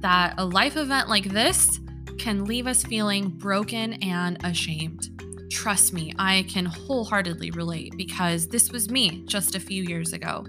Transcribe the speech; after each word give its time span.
that 0.00 0.34
a 0.38 0.44
life 0.44 0.76
event 0.76 1.08
like 1.08 1.24
this 1.24 1.80
can 2.18 2.44
leave 2.44 2.66
us 2.66 2.82
feeling 2.82 3.28
broken 3.28 3.94
and 4.02 4.38
ashamed. 4.44 5.08
Trust 5.50 5.92
me, 5.92 6.12
I 6.18 6.44
can 6.48 6.66
wholeheartedly 6.66 7.52
relate 7.52 7.94
because 7.96 8.48
this 8.48 8.70
was 8.70 8.90
me 8.90 9.24
just 9.26 9.54
a 9.54 9.60
few 9.60 9.82
years 9.84 10.12
ago. 10.12 10.44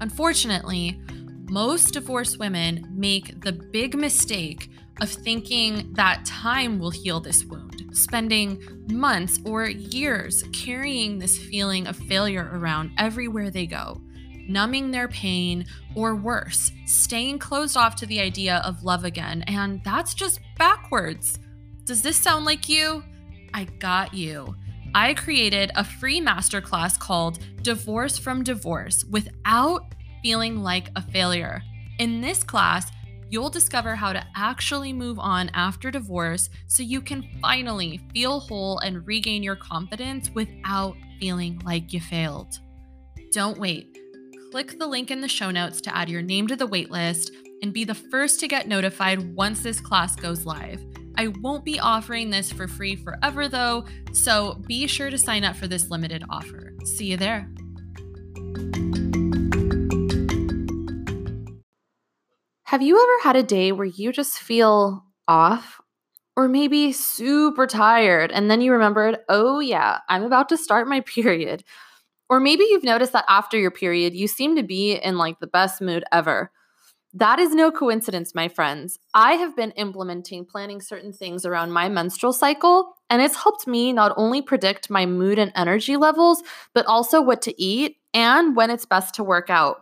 Unfortunately, 0.00 1.00
most 1.48 1.94
divorced 1.94 2.38
women 2.38 2.86
make 2.90 3.40
the 3.42 3.52
big 3.52 3.96
mistake 3.96 4.70
of 5.00 5.10
thinking 5.10 5.92
that 5.92 6.24
time 6.24 6.78
will 6.78 6.90
heal 6.90 7.20
this 7.20 7.44
wound, 7.44 7.84
spending 7.92 8.60
months 8.90 9.38
or 9.44 9.66
years 9.66 10.42
carrying 10.52 11.18
this 11.18 11.38
feeling 11.38 11.86
of 11.86 11.96
failure 11.96 12.50
around 12.52 12.90
everywhere 12.98 13.50
they 13.50 13.66
go 13.66 14.00
numbing 14.48 14.90
their 14.90 15.08
pain, 15.08 15.66
or 15.94 16.14
worse, 16.14 16.72
staying 16.86 17.38
closed 17.38 17.76
off 17.76 17.96
to 17.96 18.06
the 18.06 18.20
idea 18.20 18.62
of 18.64 18.84
love 18.84 19.04
again. 19.04 19.42
And 19.46 19.82
that's 19.84 20.14
just 20.14 20.40
backwards. 20.58 21.38
Does 21.84 22.02
this 22.02 22.16
sound 22.16 22.44
like 22.44 22.68
you? 22.68 23.04
I 23.54 23.64
got 23.64 24.12
you. 24.12 24.54
I 24.94 25.14
created 25.14 25.72
a 25.74 25.84
free 25.84 26.20
masterclass 26.20 26.98
called 26.98 27.38
Divorce 27.62 28.18
from 28.18 28.42
Divorce 28.42 29.04
without 29.04 29.94
feeling 30.22 30.62
like 30.62 30.90
a 30.96 31.02
failure. 31.02 31.62
In 31.98 32.20
this 32.20 32.42
class, 32.42 32.90
you'll 33.28 33.50
discover 33.50 33.94
how 33.94 34.12
to 34.12 34.24
actually 34.34 34.92
move 34.92 35.18
on 35.18 35.50
after 35.54 35.90
divorce 35.90 36.48
so 36.66 36.82
you 36.82 37.00
can 37.00 37.28
finally 37.40 38.00
feel 38.12 38.40
whole 38.40 38.78
and 38.80 39.06
regain 39.06 39.42
your 39.42 39.56
confidence 39.56 40.30
without 40.30 40.96
feeling 41.20 41.60
like 41.64 41.92
you 41.92 42.00
failed. 42.00 42.58
Don't 43.32 43.58
wait 43.58 43.95
click 44.56 44.78
the 44.78 44.86
link 44.86 45.10
in 45.10 45.20
the 45.20 45.28
show 45.28 45.50
notes 45.50 45.82
to 45.82 45.94
add 45.94 46.08
your 46.08 46.22
name 46.22 46.46
to 46.46 46.56
the 46.56 46.66
waitlist 46.66 47.30
and 47.60 47.74
be 47.74 47.84
the 47.84 47.94
first 47.94 48.40
to 48.40 48.48
get 48.48 48.66
notified 48.66 49.34
once 49.34 49.60
this 49.60 49.80
class 49.82 50.16
goes 50.16 50.46
live. 50.46 50.82
I 51.14 51.28
won't 51.28 51.62
be 51.62 51.78
offering 51.78 52.30
this 52.30 52.50
for 52.50 52.66
free 52.66 52.96
forever 52.96 53.48
though, 53.48 53.84
so 54.14 54.54
be 54.66 54.86
sure 54.86 55.10
to 55.10 55.18
sign 55.18 55.44
up 55.44 55.56
for 55.56 55.68
this 55.68 55.90
limited 55.90 56.24
offer. 56.30 56.72
See 56.86 57.04
you 57.04 57.18
there. 57.18 57.50
Have 62.64 62.80
you 62.80 62.96
ever 62.96 63.22
had 63.24 63.36
a 63.36 63.42
day 63.42 63.72
where 63.72 63.84
you 63.84 64.10
just 64.10 64.38
feel 64.38 65.04
off? 65.28 65.82
Or 66.34 66.48
maybe 66.48 66.92
super 66.92 67.66
tired, 67.66 68.32
and 68.32 68.50
then 68.50 68.62
you 68.62 68.72
remembered, 68.72 69.18
oh 69.28 69.60
yeah, 69.60 69.98
I'm 70.08 70.22
about 70.22 70.48
to 70.48 70.56
start 70.56 70.88
my 70.88 71.00
period. 71.06 71.62
Or 72.28 72.40
maybe 72.40 72.64
you've 72.64 72.84
noticed 72.84 73.12
that 73.12 73.24
after 73.28 73.58
your 73.58 73.70
period, 73.70 74.14
you 74.14 74.26
seem 74.26 74.56
to 74.56 74.62
be 74.62 74.94
in 74.94 75.16
like 75.16 75.38
the 75.38 75.46
best 75.46 75.80
mood 75.80 76.04
ever. 76.12 76.50
That 77.14 77.38
is 77.38 77.54
no 77.54 77.70
coincidence, 77.70 78.34
my 78.34 78.48
friends. 78.48 78.98
I 79.14 79.34
have 79.34 79.56
been 79.56 79.70
implementing 79.72 80.44
planning 80.44 80.82
certain 80.82 81.12
things 81.12 81.46
around 81.46 81.72
my 81.72 81.88
menstrual 81.88 82.34
cycle, 82.34 82.94
and 83.08 83.22
it's 83.22 83.42
helped 83.42 83.66
me 83.66 83.92
not 83.92 84.12
only 84.16 84.42
predict 84.42 84.90
my 84.90 85.06
mood 85.06 85.38
and 85.38 85.50
energy 85.54 85.96
levels, 85.96 86.42
but 86.74 86.84
also 86.84 87.22
what 87.22 87.40
to 87.42 87.62
eat 87.62 87.96
and 88.12 88.54
when 88.54 88.70
it's 88.70 88.84
best 88.84 89.14
to 89.14 89.24
work 89.24 89.48
out. 89.48 89.78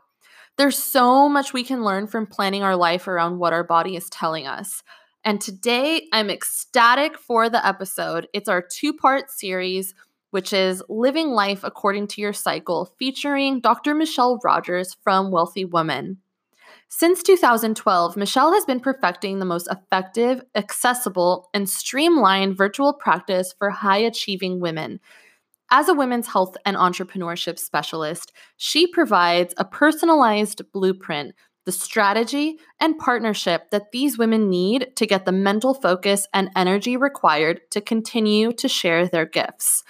There's 0.56 0.78
so 0.78 1.28
much 1.28 1.52
we 1.52 1.64
can 1.64 1.82
learn 1.82 2.06
from 2.06 2.26
planning 2.28 2.62
our 2.62 2.76
life 2.76 3.08
around 3.08 3.38
what 3.38 3.52
our 3.52 3.64
body 3.64 3.96
is 3.96 4.08
telling 4.10 4.46
us. 4.46 4.84
And 5.24 5.40
today 5.40 6.06
I'm 6.12 6.30
ecstatic 6.30 7.18
for 7.18 7.48
the 7.48 7.66
episode. 7.66 8.28
It's 8.32 8.48
our 8.48 8.62
two 8.62 8.92
part 8.92 9.30
series 9.30 9.94
which 10.34 10.52
is 10.52 10.82
Living 10.88 11.28
Life 11.28 11.60
According 11.62 12.08
to 12.08 12.20
Your 12.20 12.32
Cycle, 12.32 12.92
featuring 12.98 13.60
Dr. 13.60 13.94
Michelle 13.94 14.40
Rogers 14.42 14.96
from 15.04 15.30
Wellthy 15.30 15.64
Woman. 15.64 16.18
Since 16.88 17.22
2012, 17.22 18.16
Michelle 18.16 18.52
has 18.52 18.64
been 18.64 18.80
perfecting 18.80 19.38
the 19.38 19.44
most 19.44 19.68
effective, 19.70 20.42
accessible, 20.56 21.50
and 21.54 21.70
streamlined 21.70 22.56
virtual 22.56 22.94
practice 22.94 23.54
for 23.56 23.70
high 23.70 23.98
achieving 23.98 24.58
women. 24.58 24.98
As 25.70 25.88
a 25.88 25.94
women's 25.94 26.26
health 26.26 26.56
and 26.66 26.76
entrepreneurship 26.76 27.56
specialist, 27.56 28.32
she 28.56 28.88
provides 28.88 29.54
a 29.56 29.64
personalized 29.64 30.62
blueprint, 30.72 31.36
the 31.64 31.70
strategy 31.70 32.58
and 32.80 32.98
partnership 32.98 33.70
that 33.70 33.92
these 33.92 34.18
women 34.18 34.50
need 34.50 34.96
to 34.96 35.06
get 35.06 35.26
the 35.26 35.32
mental 35.32 35.74
focus 35.74 36.26
and 36.34 36.50
energy 36.56 36.96
required 36.96 37.60
to 37.70 37.80
continue 37.80 38.52
to 38.54 38.68
share 38.68 39.06
their 39.06 39.26
gifts 39.26 39.84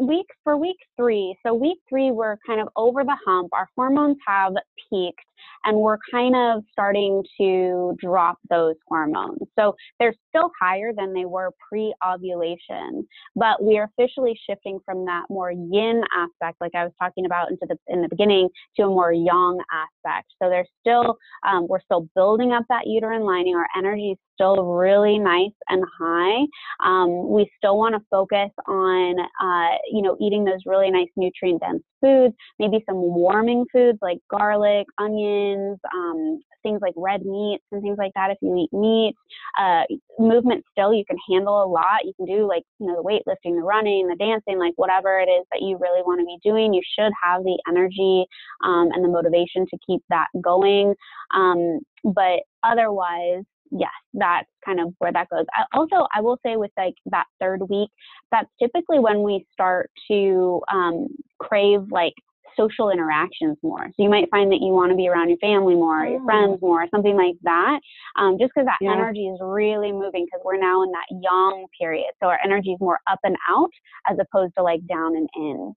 week 0.00 0.26
for 0.44 0.56
week 0.56 0.78
three. 0.96 1.36
So 1.44 1.54
week 1.54 1.78
three, 1.88 2.10
we're 2.10 2.36
kind 2.46 2.60
of 2.60 2.68
over 2.76 3.04
the 3.04 3.16
hump. 3.24 3.50
Our 3.52 3.68
hormones 3.76 4.16
have 4.26 4.54
peaked 4.90 5.24
and 5.64 5.76
we're 5.76 5.98
kind 6.10 6.34
of 6.36 6.62
starting 6.72 7.22
to 7.38 7.94
drop 7.98 8.38
those 8.50 8.76
hormones. 8.86 9.38
So 9.58 9.74
they're 9.98 10.14
still 10.28 10.50
higher 10.60 10.92
than 10.96 11.12
they 11.12 11.24
were 11.24 11.50
pre-ovulation, 11.68 13.06
but 13.36 13.62
we 13.62 13.78
are 13.78 13.90
officially 13.98 14.38
shifting 14.48 14.78
from 14.84 15.04
that 15.06 15.24
more 15.28 15.52
yin 15.52 16.02
aspect, 16.16 16.60
like 16.60 16.74
I 16.74 16.84
was 16.84 16.92
talking 16.98 17.26
about 17.26 17.50
into 17.50 17.66
the 17.68 17.76
in 17.88 18.02
the 18.02 18.08
beginning, 18.08 18.48
to 18.76 18.82
a 18.82 18.86
more 18.86 19.12
yang 19.12 19.58
aspect. 19.72 20.28
So 20.42 20.48
there's 20.48 20.68
still 20.80 21.16
um, 21.46 21.66
we're 21.68 21.80
still 21.80 22.08
building 22.14 22.52
up 22.52 22.64
that 22.68 22.86
uterine 22.86 23.22
lining. 23.22 23.54
Our 23.54 23.68
energy 23.76 24.12
is 24.12 24.18
still 24.34 24.62
really 24.64 25.18
nice 25.18 25.50
and 25.68 25.84
high. 25.98 26.46
Um, 26.84 27.28
we 27.28 27.50
still 27.56 27.76
want 27.76 27.94
to 27.94 28.00
focus 28.10 28.50
on 28.66 29.16
uh, 29.20 29.76
you 29.90 30.02
know, 30.02 30.16
eating 30.20 30.44
those 30.44 30.60
really 30.66 30.90
nice 30.90 31.08
nutrient 31.16 31.60
dense 31.60 31.82
foods, 32.00 32.34
maybe 32.58 32.82
some 32.88 32.96
warming 32.96 33.64
foods 33.72 33.98
like 34.02 34.18
garlic, 34.30 34.86
onions, 34.98 35.78
um, 35.94 36.40
things 36.62 36.80
like 36.82 36.94
red 36.96 37.24
meats 37.24 37.64
and 37.72 37.82
things 37.82 37.98
like 37.98 38.12
that 38.14 38.30
if 38.30 38.38
you 38.42 38.56
eat 38.56 38.72
meat. 38.72 39.14
Uh, 39.58 39.82
movement 40.18 40.64
still, 40.70 40.92
you 40.92 41.04
can 41.04 41.16
handle 41.30 41.62
a 41.62 41.66
lot. 41.66 42.04
You 42.04 42.12
can 42.16 42.26
do 42.26 42.46
like, 42.46 42.62
you 42.78 42.86
know, 42.86 42.96
the 42.96 43.02
weightlifting, 43.02 43.56
the 43.56 43.62
running, 43.62 44.08
the 44.08 44.16
dancing, 44.16 44.58
like 44.58 44.74
whatever 44.76 45.18
it 45.20 45.28
is 45.28 45.44
that 45.52 45.62
you 45.62 45.78
really 45.80 46.02
want 46.02 46.20
to 46.20 46.26
be 46.26 46.38
doing. 46.42 46.74
You 46.74 46.82
should 46.98 47.12
have 47.22 47.42
the 47.44 47.58
energy 47.68 48.26
um, 48.64 48.88
and 48.92 49.04
the 49.04 49.08
motivation 49.08 49.66
to 49.66 49.78
keep 49.86 50.02
that 50.10 50.26
going. 50.42 50.94
Um, 51.34 51.80
but 52.04 52.40
otherwise, 52.62 53.44
yes, 53.70 53.90
that's 54.14 54.48
kind 54.64 54.80
of 54.80 54.94
where 54.98 55.12
that 55.12 55.28
goes. 55.30 55.44
I, 55.54 55.64
also, 55.76 56.06
I 56.14 56.20
will 56.20 56.38
say 56.44 56.56
with 56.56 56.70
like 56.76 56.94
that 57.06 57.26
third 57.40 57.68
week, 57.68 57.90
that's 58.30 58.48
typically 58.60 58.98
when 58.98 59.22
we 59.22 59.46
start 59.52 59.90
to 60.10 60.60
um, 60.72 61.08
crave 61.38 61.80
like 61.90 62.14
social 62.58 62.90
interactions 62.90 63.56
more. 63.62 63.86
So 63.86 64.02
you 64.02 64.10
might 64.10 64.28
find 64.30 64.50
that 64.50 64.60
you 64.60 64.72
want 64.72 64.90
to 64.90 64.96
be 64.96 65.08
around 65.08 65.28
your 65.28 65.38
family 65.38 65.74
more, 65.74 66.04
your 66.04 66.24
friends 66.24 66.60
more, 66.60 66.86
something 66.90 67.16
like 67.16 67.36
that. 67.42 67.80
Um, 68.18 68.36
just 68.38 68.52
because 68.54 68.66
that 68.66 68.78
yeah. 68.80 68.92
energy 68.92 69.28
is 69.28 69.38
really 69.40 69.92
moving 69.92 70.24
because 70.24 70.40
we're 70.44 70.58
now 70.58 70.82
in 70.82 70.90
that 70.90 71.06
yang 71.10 71.66
period. 71.78 72.10
So 72.20 72.28
our 72.28 72.38
energy 72.44 72.70
is 72.70 72.80
more 72.80 72.98
up 73.10 73.20
and 73.22 73.36
out 73.48 73.70
as 74.10 74.18
opposed 74.20 74.54
to 74.56 74.62
like 74.62 74.80
down 74.86 75.16
and 75.16 75.28
in. 75.36 75.72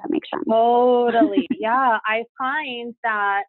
that 0.00 0.10
makes 0.10 0.28
sense. 0.30 0.44
Totally. 0.50 1.46
yeah. 1.58 1.98
I 2.04 2.24
find 2.36 2.94
that 3.04 3.44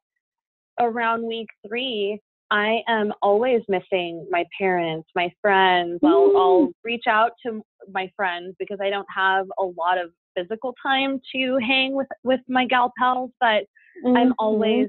around 0.80 1.26
week 1.26 1.48
three, 1.68 2.20
I 2.50 2.80
am 2.88 3.12
always 3.22 3.62
missing 3.68 4.26
my 4.30 4.46
parents, 4.58 5.10
my 5.16 5.30
friends. 5.42 6.00
I'll, 6.04 6.32
I'll 6.36 6.70
reach 6.84 7.04
out 7.08 7.32
to 7.46 7.62
my 7.92 8.10
friends 8.16 8.56
because 8.60 8.80
I 8.82 8.90
don't 8.90 9.08
have 9.14 9.48
a 9.60 9.64
lot 9.64 9.98
of 9.98 10.12
physical 10.36 10.74
time 10.82 11.20
to 11.36 11.58
hang 11.58 11.94
with 11.94 12.08
with 12.24 12.40
my 12.48 12.66
gal 12.66 12.94
pals, 12.98 13.32
but 13.40 13.64
mm-hmm. 14.06 14.16
I'm 14.16 14.34
always 14.40 14.88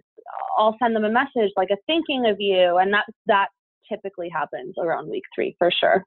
I'll 0.56 0.76
send 0.80 0.94
them 0.94 1.04
a 1.04 1.10
message 1.10 1.52
like 1.56 1.70
a 1.70 1.76
thinking 1.86 2.26
of 2.26 2.36
you, 2.38 2.78
and 2.78 2.92
that 2.92 3.06
that 3.26 3.48
typically 3.90 4.28
happens 4.28 4.74
around 4.78 5.08
week 5.08 5.24
three 5.34 5.56
for 5.58 5.70
sure. 5.70 6.04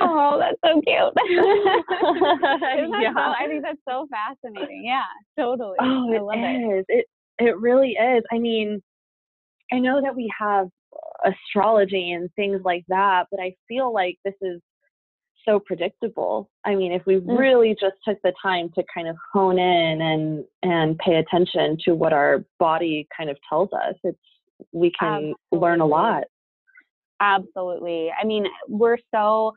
oh, 0.00 0.38
that's 0.38 0.58
so 0.64 0.80
cute. 0.80 1.12
yeah. 3.02 3.12
So, 3.12 3.20
I 3.20 3.46
think 3.48 3.62
that's 3.62 3.78
so 3.88 4.06
fascinating. 4.10 4.84
Yeah, 4.84 5.02
totally. 5.38 5.76
Oh, 5.80 6.30
it 6.32 6.38
is. 6.38 6.84
It. 6.88 6.98
it 7.00 7.06
it 7.38 7.58
really 7.58 7.92
is. 7.92 8.22
I 8.32 8.38
mean, 8.38 8.80
I 9.72 9.78
know 9.78 10.00
that 10.02 10.14
we 10.14 10.30
have 10.38 10.68
astrology 11.24 12.12
and 12.12 12.30
things 12.34 12.60
like 12.64 12.84
that, 12.88 13.26
but 13.30 13.40
I 13.40 13.54
feel 13.68 13.92
like 13.92 14.18
this 14.24 14.34
is 14.42 14.60
so 15.44 15.60
predictable. 15.60 16.50
I 16.64 16.74
mean, 16.74 16.92
if 16.92 17.02
we 17.06 17.16
mm. 17.16 17.38
really 17.38 17.76
just 17.78 17.96
took 18.06 18.20
the 18.22 18.32
time 18.42 18.70
to 18.74 18.84
kind 18.92 19.08
of 19.08 19.16
hone 19.32 19.58
in 19.58 20.00
and 20.00 20.44
and 20.62 20.98
pay 20.98 21.16
attention 21.16 21.76
to 21.84 21.94
what 21.94 22.12
our 22.12 22.44
body 22.58 23.06
kind 23.16 23.30
of 23.30 23.36
tells 23.48 23.70
us, 23.72 23.94
it's 24.04 24.18
we 24.72 24.90
can 24.98 25.08
Absolutely. 25.08 25.36
learn 25.52 25.80
a 25.80 25.86
lot. 25.86 26.24
Absolutely. 27.20 28.10
I 28.10 28.24
mean, 28.24 28.46
we're 28.68 28.98
so 29.14 29.52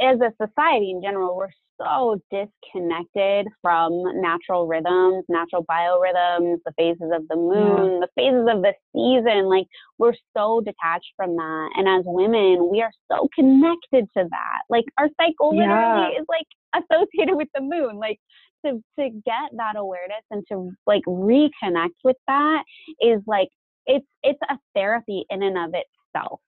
as 0.00 0.18
a 0.20 0.32
society 0.40 0.90
in 0.90 1.02
general, 1.02 1.36
we're 1.36 1.48
so 1.80 2.20
disconnected 2.30 3.48
from 3.60 4.02
natural 4.20 4.66
rhythms, 4.66 5.24
natural 5.28 5.64
biorhythms, 5.64 6.58
the 6.64 6.72
phases 6.76 7.10
of 7.12 7.26
the 7.28 7.36
moon, 7.36 8.00
the 8.00 8.08
phases 8.14 8.46
of 8.48 8.62
the 8.62 8.72
season. 8.94 9.48
Like 9.48 9.66
we're 9.98 10.14
so 10.36 10.60
detached 10.60 11.12
from 11.16 11.36
that. 11.36 11.70
And 11.76 11.88
as 11.88 12.04
women, 12.06 12.68
we 12.70 12.82
are 12.82 12.92
so 13.10 13.28
connected 13.34 14.08
to 14.16 14.24
that. 14.30 14.62
Like 14.70 14.84
our 14.98 15.08
cycle 15.20 15.50
literally 15.56 16.14
yeah. 16.14 16.20
is 16.20 16.26
like 16.28 16.84
associated 16.84 17.36
with 17.36 17.48
the 17.54 17.60
moon. 17.60 17.96
Like 17.96 18.18
to 18.64 18.82
to 18.98 19.10
get 19.24 19.50
that 19.56 19.76
awareness 19.76 20.22
and 20.30 20.44
to 20.50 20.70
like 20.86 21.02
reconnect 21.06 21.98
with 22.02 22.16
that 22.28 22.64
is 23.00 23.20
like 23.26 23.48
it's 23.86 24.06
it's 24.22 24.40
a 24.48 24.58
therapy 24.74 25.24
in 25.30 25.42
and 25.42 25.58
of 25.58 25.74
itself. 25.74 26.40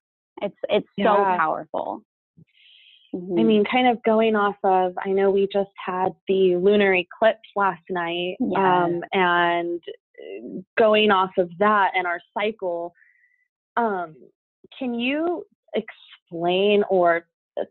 It's 0.43 0.57
it's 0.69 0.89
yeah. 0.97 1.17
so 1.17 1.39
powerful. 1.39 2.03
Mm-hmm. 3.17 3.39
I 3.39 3.43
mean, 3.43 3.65
kind 3.71 3.89
of 3.89 4.03
going 4.03 4.37
off 4.37 4.57
of, 4.63 4.93
I 5.05 5.11
know 5.11 5.31
we 5.31 5.49
just 5.53 5.71
had 5.85 6.11
the 6.29 6.57
lunar 6.57 6.95
eclipse 6.95 7.49
last 7.55 7.83
night, 7.89 8.37
yes. 8.39 8.59
um, 8.59 9.01
and 9.13 9.81
uh, 10.19 10.61
going 10.79 11.11
off 11.11 11.31
of 11.39 11.51
that 11.59 11.93
and 11.97 12.07
our 12.07 12.21
cycle, 12.37 12.93
um, 13.77 14.15
can 14.79 14.95
you 14.95 15.45
explain 15.75 16.83
or 16.91 17.27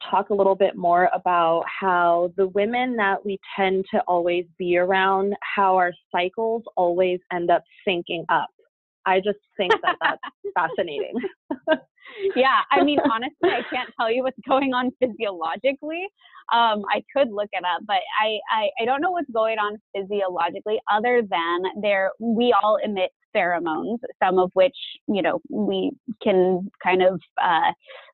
talk 0.09 0.29
a 0.29 0.33
little 0.33 0.55
bit 0.55 0.75
more 0.75 1.09
about 1.13 1.63
how 1.79 2.31
the 2.37 2.47
women 2.47 2.95
that 2.95 3.23
we 3.23 3.37
tend 3.55 3.85
to 3.93 3.99
always 4.07 4.45
be 4.57 4.77
around, 4.77 5.35
how 5.55 5.75
our 5.75 5.93
cycles 6.11 6.63
always 6.75 7.19
end 7.31 7.51
up 7.51 7.63
syncing 7.87 8.23
up? 8.29 8.49
I 9.05 9.19
just 9.19 9.39
think 9.57 9.73
that 9.83 9.97
that's 10.01 10.21
fascinating. 10.55 11.13
yeah, 12.35 12.61
I 12.71 12.83
mean, 12.83 12.99
honestly, 13.11 13.49
I 13.49 13.61
can't 13.73 13.89
tell 13.99 14.11
you 14.11 14.23
what's 14.23 14.37
going 14.47 14.73
on 14.73 14.91
physiologically. 15.01 16.05
Um, 16.53 16.83
I 16.89 17.03
could 17.15 17.31
look 17.31 17.49
it 17.51 17.63
up, 17.63 17.81
but 17.87 17.99
I, 18.21 18.37
I, 18.51 18.69
I 18.81 18.85
don't 18.85 19.01
know 19.01 19.11
what's 19.11 19.29
going 19.31 19.57
on 19.57 19.77
physiologically 19.95 20.79
other 20.91 21.21
than 21.27 21.63
there 21.81 22.11
we 22.19 22.55
all 22.61 22.77
emit 22.83 23.11
pheromones, 23.35 23.97
some 24.23 24.39
of 24.39 24.51
which 24.53 24.75
you 25.07 25.21
know 25.21 25.41
we 25.49 25.91
can 26.23 26.69
kind 26.83 27.03
of 27.03 27.19
uh, 27.41 27.71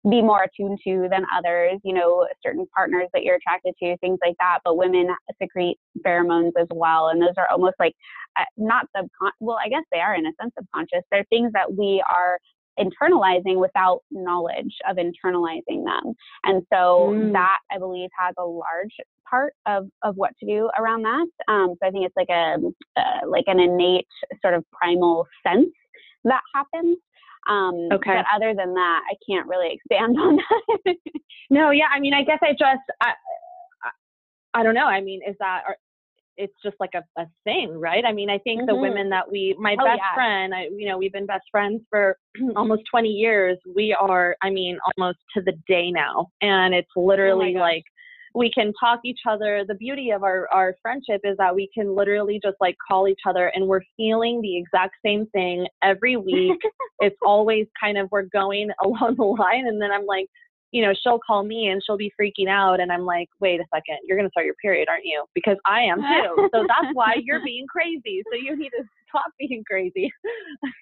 be 0.09 0.21
more 0.21 0.43
attuned 0.43 0.79
to 0.85 1.07
than 1.09 1.25
others. 1.35 1.79
You 1.83 1.93
know, 1.93 2.27
certain 2.43 2.65
partners 2.75 3.07
that 3.13 3.23
you're 3.23 3.35
attracted 3.35 3.75
to, 3.81 3.97
things 3.97 4.19
like 4.25 4.35
that. 4.39 4.59
But 4.63 4.77
women 4.77 5.07
secrete 5.41 5.77
pheromones 6.05 6.51
as 6.59 6.67
well, 6.73 7.09
and 7.09 7.21
those 7.21 7.35
are 7.37 7.49
almost 7.51 7.75
like 7.79 7.93
uh, 8.39 8.45
not 8.57 8.87
subcon. 8.95 9.31
Well, 9.39 9.59
I 9.63 9.69
guess 9.69 9.83
they 9.91 9.99
are 9.99 10.15
in 10.15 10.25
a 10.25 10.31
sense 10.41 10.53
subconscious. 10.57 11.03
They're 11.11 11.25
things 11.29 11.51
that 11.53 11.73
we 11.73 12.03
are 12.11 12.39
internalizing 12.81 13.59
without 13.59 14.01
knowledge 14.11 14.75
of 14.89 14.97
internalizing 14.97 15.85
them. 15.85 16.13
And 16.43 16.63
so 16.73 17.11
mm. 17.11 17.33
that 17.33 17.59
I 17.71 17.77
believe 17.77 18.09
has 18.19 18.33
a 18.37 18.43
large 18.43 18.95
part 19.29 19.53
of, 19.65 19.87
of 20.03 20.15
what 20.15 20.31
to 20.39 20.45
do 20.45 20.69
around 20.77 21.03
that. 21.03 21.27
Um, 21.47 21.75
so 21.79 21.87
I 21.87 21.91
think 21.91 22.05
it's 22.05 22.17
like 22.17 22.29
a 22.29 22.57
uh, 22.97 23.27
like 23.27 23.45
an 23.47 23.59
innate 23.59 24.07
sort 24.41 24.53
of 24.53 24.65
primal 24.71 25.27
sense 25.45 25.69
that 26.23 26.41
happens. 26.53 26.97
Um, 27.49 27.89
okay. 27.91 28.15
But 28.15 28.25
other 28.33 28.53
than 28.55 28.73
that, 28.73 29.01
I 29.09 29.15
can't 29.27 29.47
really 29.47 29.73
expand 29.73 30.17
on 30.19 30.37
that. 30.37 30.95
no, 31.49 31.71
yeah. 31.71 31.87
I 31.93 31.99
mean, 31.99 32.13
I 32.13 32.23
guess 32.23 32.39
I 32.41 32.51
just 32.51 32.83
I, 33.01 33.13
I, 33.83 34.59
I 34.59 34.63
don't 34.63 34.75
know. 34.75 34.85
I 34.85 35.01
mean, 35.01 35.21
is 35.27 35.35
that 35.39 35.63
it's 36.37 36.53
just 36.63 36.75
like 36.79 36.91
a, 36.95 37.21
a 37.21 37.25
thing, 37.43 37.77
right? 37.77 38.03
I 38.05 38.11
mean, 38.11 38.29
I 38.29 38.37
think 38.39 38.61
mm-hmm. 38.61 38.67
the 38.67 38.75
women 38.75 39.09
that 39.09 39.29
we, 39.29 39.55
my 39.59 39.75
oh, 39.79 39.85
best 39.85 39.99
yeah. 39.99 40.15
friend, 40.15 40.53
I, 40.53 40.67
you 40.75 40.87
know, 40.87 40.97
we've 40.97 41.13
been 41.13 41.25
best 41.25 41.43
friends 41.51 41.81
for 41.89 42.17
almost 42.55 42.83
20 42.89 43.09
years. 43.09 43.57
We 43.75 43.95
are, 43.99 44.35
I 44.41 44.49
mean, 44.49 44.77
almost 44.97 45.19
to 45.35 45.41
the 45.41 45.53
day 45.67 45.91
now. 45.91 46.27
And 46.41 46.73
it's 46.73 46.89
oh 46.97 47.05
literally 47.05 47.55
oh 47.57 47.59
like, 47.59 47.83
we 48.33 48.49
can 48.49 48.71
talk 48.79 49.01
each 49.03 49.19
other. 49.27 49.65
The 49.67 49.75
beauty 49.75 50.11
of 50.11 50.23
our, 50.23 50.47
our 50.53 50.75
friendship 50.81 51.21
is 51.23 51.35
that 51.37 51.53
we 51.53 51.69
can 51.73 51.95
literally 51.95 52.39
just 52.41 52.55
like 52.61 52.75
call 52.87 53.07
each 53.07 53.19
other 53.27 53.51
and 53.53 53.67
we're 53.67 53.81
feeling 53.97 54.41
the 54.41 54.57
exact 54.57 54.95
same 55.05 55.25
thing 55.27 55.67
every 55.83 56.15
week. 56.15 56.59
it's 56.99 57.17
always 57.25 57.67
kind 57.79 57.97
of, 57.97 58.07
we're 58.11 58.23
going 58.23 58.69
along 58.83 59.15
the 59.17 59.25
line. 59.25 59.67
And 59.67 59.81
then 59.81 59.91
I'm 59.91 60.05
like, 60.05 60.27
you 60.71 60.81
know, 60.81 60.93
she'll 61.03 61.19
call 61.19 61.43
me 61.43 61.67
and 61.67 61.81
she'll 61.85 61.97
be 61.97 62.11
freaking 62.19 62.47
out. 62.47 62.79
And 62.79 62.91
I'm 62.91 63.05
like, 63.05 63.29
wait 63.39 63.59
a 63.59 63.65
second, 63.73 63.97
you're 64.05 64.17
going 64.17 64.27
to 64.27 64.31
start 64.31 64.45
your 64.45 64.55
period, 64.55 64.87
aren't 64.89 65.05
you? 65.05 65.23
Because 65.35 65.57
I 65.65 65.81
am 65.81 65.99
too. 66.01 66.49
so 66.53 66.65
that's 66.67 66.87
why 66.93 67.15
you're 67.23 67.43
being 67.43 67.65
crazy. 67.67 68.23
So 68.31 68.37
you 68.37 68.55
need 68.55 68.69
to 68.69 68.83
stop 69.09 69.25
being 69.39 69.63
crazy. 69.67 70.11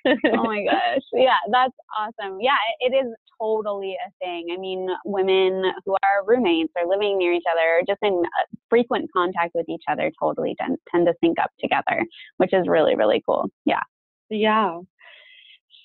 oh 0.05 0.43
my 0.43 0.63
gosh. 0.63 1.01
Yeah, 1.13 1.35
that's 1.51 1.73
awesome. 1.97 2.39
Yeah, 2.39 2.51
it 2.79 2.93
is 2.93 3.13
totally 3.41 3.95
a 4.05 4.11
thing. 4.23 4.47
I 4.53 4.57
mean, 4.57 4.87
women 5.05 5.63
who 5.85 5.93
are 5.93 6.25
roommates 6.25 6.71
or 6.75 6.87
living 6.87 7.17
near 7.17 7.33
each 7.33 7.43
other, 7.51 7.83
just 7.87 7.99
in 8.03 8.23
uh, 8.23 8.45
frequent 8.69 9.09
contact 9.11 9.51
with 9.55 9.67
each 9.69 9.83
other, 9.89 10.11
totally 10.19 10.55
tend, 10.59 10.77
tend 10.91 11.07
to 11.07 11.13
sync 11.21 11.39
up 11.39 11.51
together, 11.59 12.05
which 12.37 12.53
is 12.53 12.67
really, 12.67 12.95
really 12.95 13.23
cool. 13.25 13.49
Yeah. 13.65 13.81
Yeah. 14.29 14.79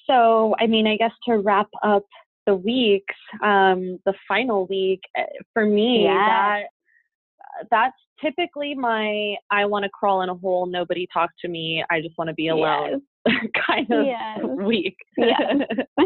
So, 0.06 0.54
I 0.60 0.66
mean, 0.66 0.86
I 0.86 0.96
guess 0.96 1.12
to 1.26 1.38
wrap 1.38 1.68
up 1.82 2.04
the 2.46 2.54
weeks, 2.54 3.14
um, 3.42 3.98
the 4.04 4.14
final 4.28 4.66
week, 4.66 5.00
eh, 5.16 5.24
for 5.52 5.66
me, 5.66 6.04
that 6.04 6.64
that's 7.70 7.96
typically 8.22 8.74
my 8.74 9.36
I 9.50 9.64
want 9.64 9.84
to 9.84 9.90
crawl 9.90 10.22
in 10.22 10.28
a 10.28 10.34
hole, 10.34 10.66
nobody 10.66 11.06
talk 11.12 11.30
to 11.40 11.48
me, 11.48 11.84
I 11.90 12.00
just 12.00 12.16
want 12.18 12.28
to 12.28 12.34
be 12.34 12.48
alone 12.48 13.02
yes. 13.26 13.36
kind 13.66 13.90
of 13.90 14.06
yes. 14.06 14.40
week. 14.42 14.96
yes. 15.16 15.56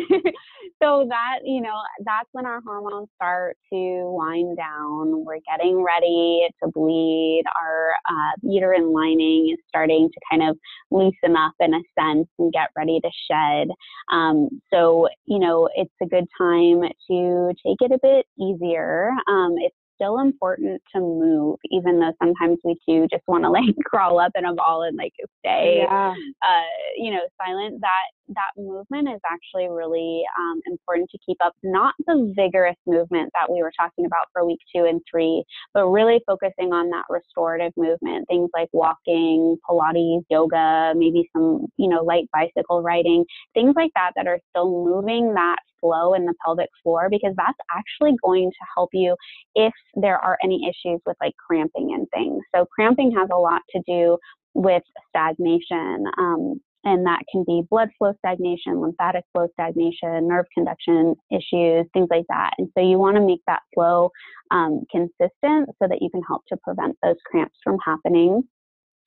so 0.88 1.06
that, 1.08 1.40
you 1.44 1.60
know, 1.60 1.80
that's 2.04 2.28
when 2.32 2.46
our 2.46 2.60
hormones 2.64 3.08
start 3.14 3.56
to 3.72 4.10
wind 4.10 4.56
down. 4.56 5.24
We're 5.24 5.40
getting 5.46 5.82
ready 5.82 6.46
to 6.62 6.70
bleed. 6.70 7.44
Our 7.60 7.92
uh, 8.08 8.32
uterine 8.42 8.92
lining 8.92 9.50
is 9.52 9.64
starting 9.68 10.08
to 10.08 10.20
kind 10.30 10.48
of 10.48 10.56
loosen 10.90 11.36
up 11.36 11.52
in 11.60 11.74
a 11.74 11.80
sense 11.98 12.28
and 12.38 12.52
get 12.52 12.70
ready 12.76 13.00
to 13.00 13.10
shed. 13.30 13.68
Um, 14.12 14.48
so, 14.72 15.08
you 15.26 15.38
know, 15.38 15.68
it's 15.74 15.92
a 16.02 16.06
good 16.06 16.26
time 16.38 16.82
to 17.10 17.52
take 17.66 17.80
it 17.80 17.92
a 17.92 17.98
bit 18.02 18.26
easier. 18.38 19.10
Um, 19.28 19.54
it's 19.58 19.76
still 19.94 20.20
important 20.20 20.80
to 20.94 21.00
move, 21.00 21.58
even 21.70 21.98
though 21.98 22.12
sometimes 22.22 22.58
we 22.64 22.76
do 22.86 23.06
just 23.10 23.24
want 23.26 23.44
to 23.44 23.50
like 23.50 23.74
crawl 23.84 24.20
up 24.20 24.32
in 24.36 24.44
a 24.44 24.54
ball 24.54 24.84
and 24.84 24.96
like 24.96 25.12
stay, 25.40 25.82
yeah. 25.82 26.14
uh, 26.42 26.62
you 26.96 27.10
know, 27.10 27.20
silent. 27.44 27.80
That 27.80 28.04
that 28.28 28.60
movement 28.60 29.08
is 29.08 29.20
actually 29.26 29.68
really 29.68 30.22
um, 30.38 30.60
important 30.66 31.10
to 31.10 31.18
keep 31.24 31.38
up. 31.42 31.54
Not 31.62 31.94
the 32.06 32.32
vigorous 32.36 32.76
movement 32.86 33.30
that 33.34 33.50
we 33.52 33.62
were 33.62 33.72
talking 33.78 34.06
about 34.06 34.26
for 34.32 34.46
week 34.46 34.60
two 34.74 34.84
and 34.84 35.00
three, 35.10 35.44
but 35.74 35.86
really 35.88 36.20
focusing 36.26 36.72
on 36.72 36.90
that 36.90 37.04
restorative 37.08 37.72
movement. 37.76 38.26
Things 38.28 38.50
like 38.54 38.68
walking, 38.72 39.56
Pilates, 39.68 40.24
yoga, 40.30 40.92
maybe 40.96 41.28
some 41.32 41.66
you 41.76 41.88
know 41.88 42.02
light 42.02 42.28
bicycle 42.32 42.82
riding, 42.82 43.24
things 43.54 43.74
like 43.76 43.90
that 43.94 44.12
that 44.16 44.26
are 44.26 44.40
still 44.50 44.84
moving 44.84 45.34
that 45.34 45.56
flow 45.80 46.14
in 46.14 46.24
the 46.24 46.34
pelvic 46.44 46.68
floor 46.82 47.08
because 47.10 47.34
that's 47.36 47.58
actually 47.70 48.16
going 48.22 48.50
to 48.50 48.66
help 48.74 48.90
you 48.92 49.16
if 49.54 49.72
there 49.94 50.18
are 50.18 50.36
any 50.42 50.68
issues 50.68 51.00
with 51.06 51.16
like 51.20 51.34
cramping 51.36 51.94
and 51.94 52.08
things. 52.12 52.42
So 52.54 52.66
cramping 52.66 53.12
has 53.16 53.28
a 53.32 53.38
lot 53.38 53.62
to 53.70 53.82
do 53.86 54.18
with 54.54 54.82
stagnation. 55.08 56.04
Um, 56.18 56.60
and 56.84 57.04
that 57.06 57.22
can 57.30 57.44
be 57.46 57.62
blood 57.70 57.88
flow 57.98 58.12
stagnation, 58.18 58.80
lymphatic 58.80 59.24
flow 59.32 59.48
stagnation, 59.52 60.28
nerve 60.28 60.46
conduction 60.54 61.14
issues, 61.30 61.86
things 61.92 62.08
like 62.10 62.24
that. 62.28 62.50
And 62.58 62.68
so 62.76 62.82
you 62.84 62.98
want 62.98 63.16
to 63.16 63.22
make 63.22 63.40
that 63.46 63.62
flow 63.74 64.10
um, 64.50 64.84
consistent 64.90 65.70
so 65.80 65.88
that 65.88 65.98
you 66.00 66.10
can 66.10 66.22
help 66.26 66.42
to 66.48 66.56
prevent 66.62 66.96
those 67.02 67.16
cramps 67.30 67.56
from 67.64 67.78
happening. 67.84 68.42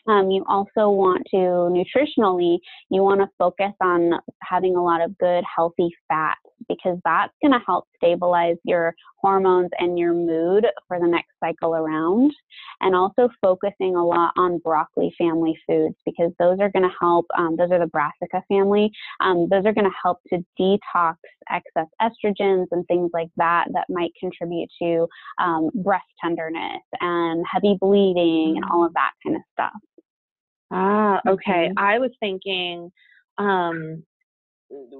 Um, 0.07 0.31
you 0.31 0.43
also 0.47 0.89
want 0.89 1.23
to 1.31 1.37
nutritionally, 1.37 2.57
you 2.89 3.03
want 3.03 3.21
to 3.21 3.27
focus 3.37 3.71
on 3.81 4.13
having 4.41 4.75
a 4.75 4.83
lot 4.83 5.01
of 5.01 5.15
good, 5.19 5.43
healthy 5.55 5.89
fats 6.07 6.39
because 6.67 6.97
that's 7.05 7.33
going 7.41 7.51
to 7.51 7.59
help 7.65 7.85
stabilize 7.97 8.57
your 8.63 8.95
hormones 9.19 9.69
and 9.77 9.99
your 9.99 10.13
mood 10.13 10.65
for 10.87 10.99
the 10.99 11.07
next 11.07 11.29
cycle 11.39 11.75
around. 11.75 12.31
And 12.81 12.95
also 12.95 13.29
focusing 13.41 13.95
a 13.95 14.05
lot 14.05 14.33
on 14.37 14.57
broccoli 14.59 15.13
family 15.17 15.57
foods 15.67 15.95
because 16.05 16.31
those 16.39 16.59
are 16.59 16.69
going 16.71 16.83
to 16.83 16.95
help, 16.99 17.25
um, 17.37 17.55
those 17.55 17.71
are 17.71 17.79
the 17.79 17.87
brassica 17.87 18.43
family, 18.47 18.91
um, 19.19 19.47
those 19.49 19.65
are 19.65 19.73
going 19.73 19.85
to 19.85 19.97
help 20.01 20.19
to 20.29 20.43
detox 20.59 21.15
excess 21.49 21.87
estrogens 22.01 22.65
and 22.71 22.85
things 22.87 23.11
like 23.13 23.29
that 23.37 23.67
that 23.73 23.85
might 23.89 24.11
contribute 24.19 24.69
to 24.81 25.07
um, 25.41 25.69
breast 25.75 26.05
tenderness 26.23 26.81
and 26.99 27.45
heavy 27.51 27.77
bleeding 27.79 28.55
and 28.57 28.65
all 28.71 28.85
of 28.85 28.93
that 28.93 29.11
kind 29.23 29.35
of 29.35 29.41
stuff. 29.53 29.81
Ah, 30.71 31.21
okay. 31.27 31.69
Mm-hmm. 31.69 31.79
I 31.79 31.99
was 31.99 32.11
thinking, 32.19 32.91
um, 33.37 34.03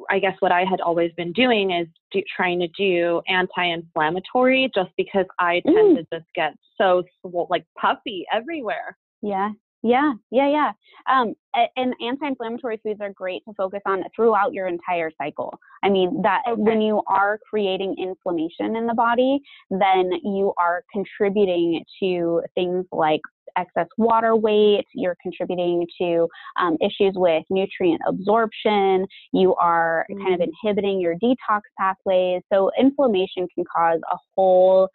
I 0.10 0.20
guess 0.20 0.36
what 0.40 0.52
I 0.52 0.66
had 0.66 0.82
always 0.82 1.12
been 1.14 1.32
doing 1.34 1.72
is 1.72 1.88
do, 2.12 2.22
trying 2.36 2.60
to 2.60 2.68
do 2.70 3.22
anti-inflammatory, 3.28 4.72
just 4.74 4.92
because 4.98 5.26
I 5.40 5.62
tend 5.66 5.98
mm. 5.98 6.08
to 6.10 6.18
just 6.18 6.30
get 6.36 6.54
so 6.78 7.04
like 7.50 7.66
puffy 7.80 8.26
everywhere. 8.34 8.98
Yeah, 9.22 9.52
yeah, 9.84 10.14
yeah, 10.30 10.50
yeah. 10.50 10.72
Um, 11.12 11.34
and 11.76 11.94
anti-inflammatory 12.02 12.80
foods 12.84 13.02
are 13.02 13.12
great 13.12 13.44
to 13.48 13.54
focus 13.56 13.82
on 13.86 14.04
throughout 14.16 14.54
your 14.54 14.68
entire 14.68 15.12
cycle. 15.18 15.58
I 15.84 15.90
mean 15.90 16.22
that 16.22 16.42
okay. 16.48 16.62
when 16.62 16.82
you 16.82 17.02
are 17.08 17.40
creating 17.50 17.96
inflammation 17.98 18.76
in 18.76 18.86
the 18.86 18.94
body, 18.94 19.40
then 19.72 20.12
you 20.24 20.54
are 20.60 20.84
contributing 20.94 21.84
to 22.00 22.42
things 22.54 22.86
like 22.92 23.22
excess 23.58 23.88
water 23.98 24.36
weight, 24.36 24.86
you're 24.94 25.18
contributing 25.22 25.86
to 26.00 26.28
um, 26.60 26.78
issues 26.82 27.14
with 27.16 27.44
nutrient 27.50 28.02
absorption, 28.08 29.06
you 29.34 29.56
are 29.56 30.06
kind 30.10 30.34
of 30.34 30.40
mm. 30.40 30.52
inhibiting 30.64 31.00
your 31.00 31.16
detox 31.16 31.62
pathways. 31.78 32.42
So, 32.52 32.72
inflammation 32.80 33.48
can 33.54 33.64
cause 33.76 34.00
a 34.12 34.18
whole 34.36 34.90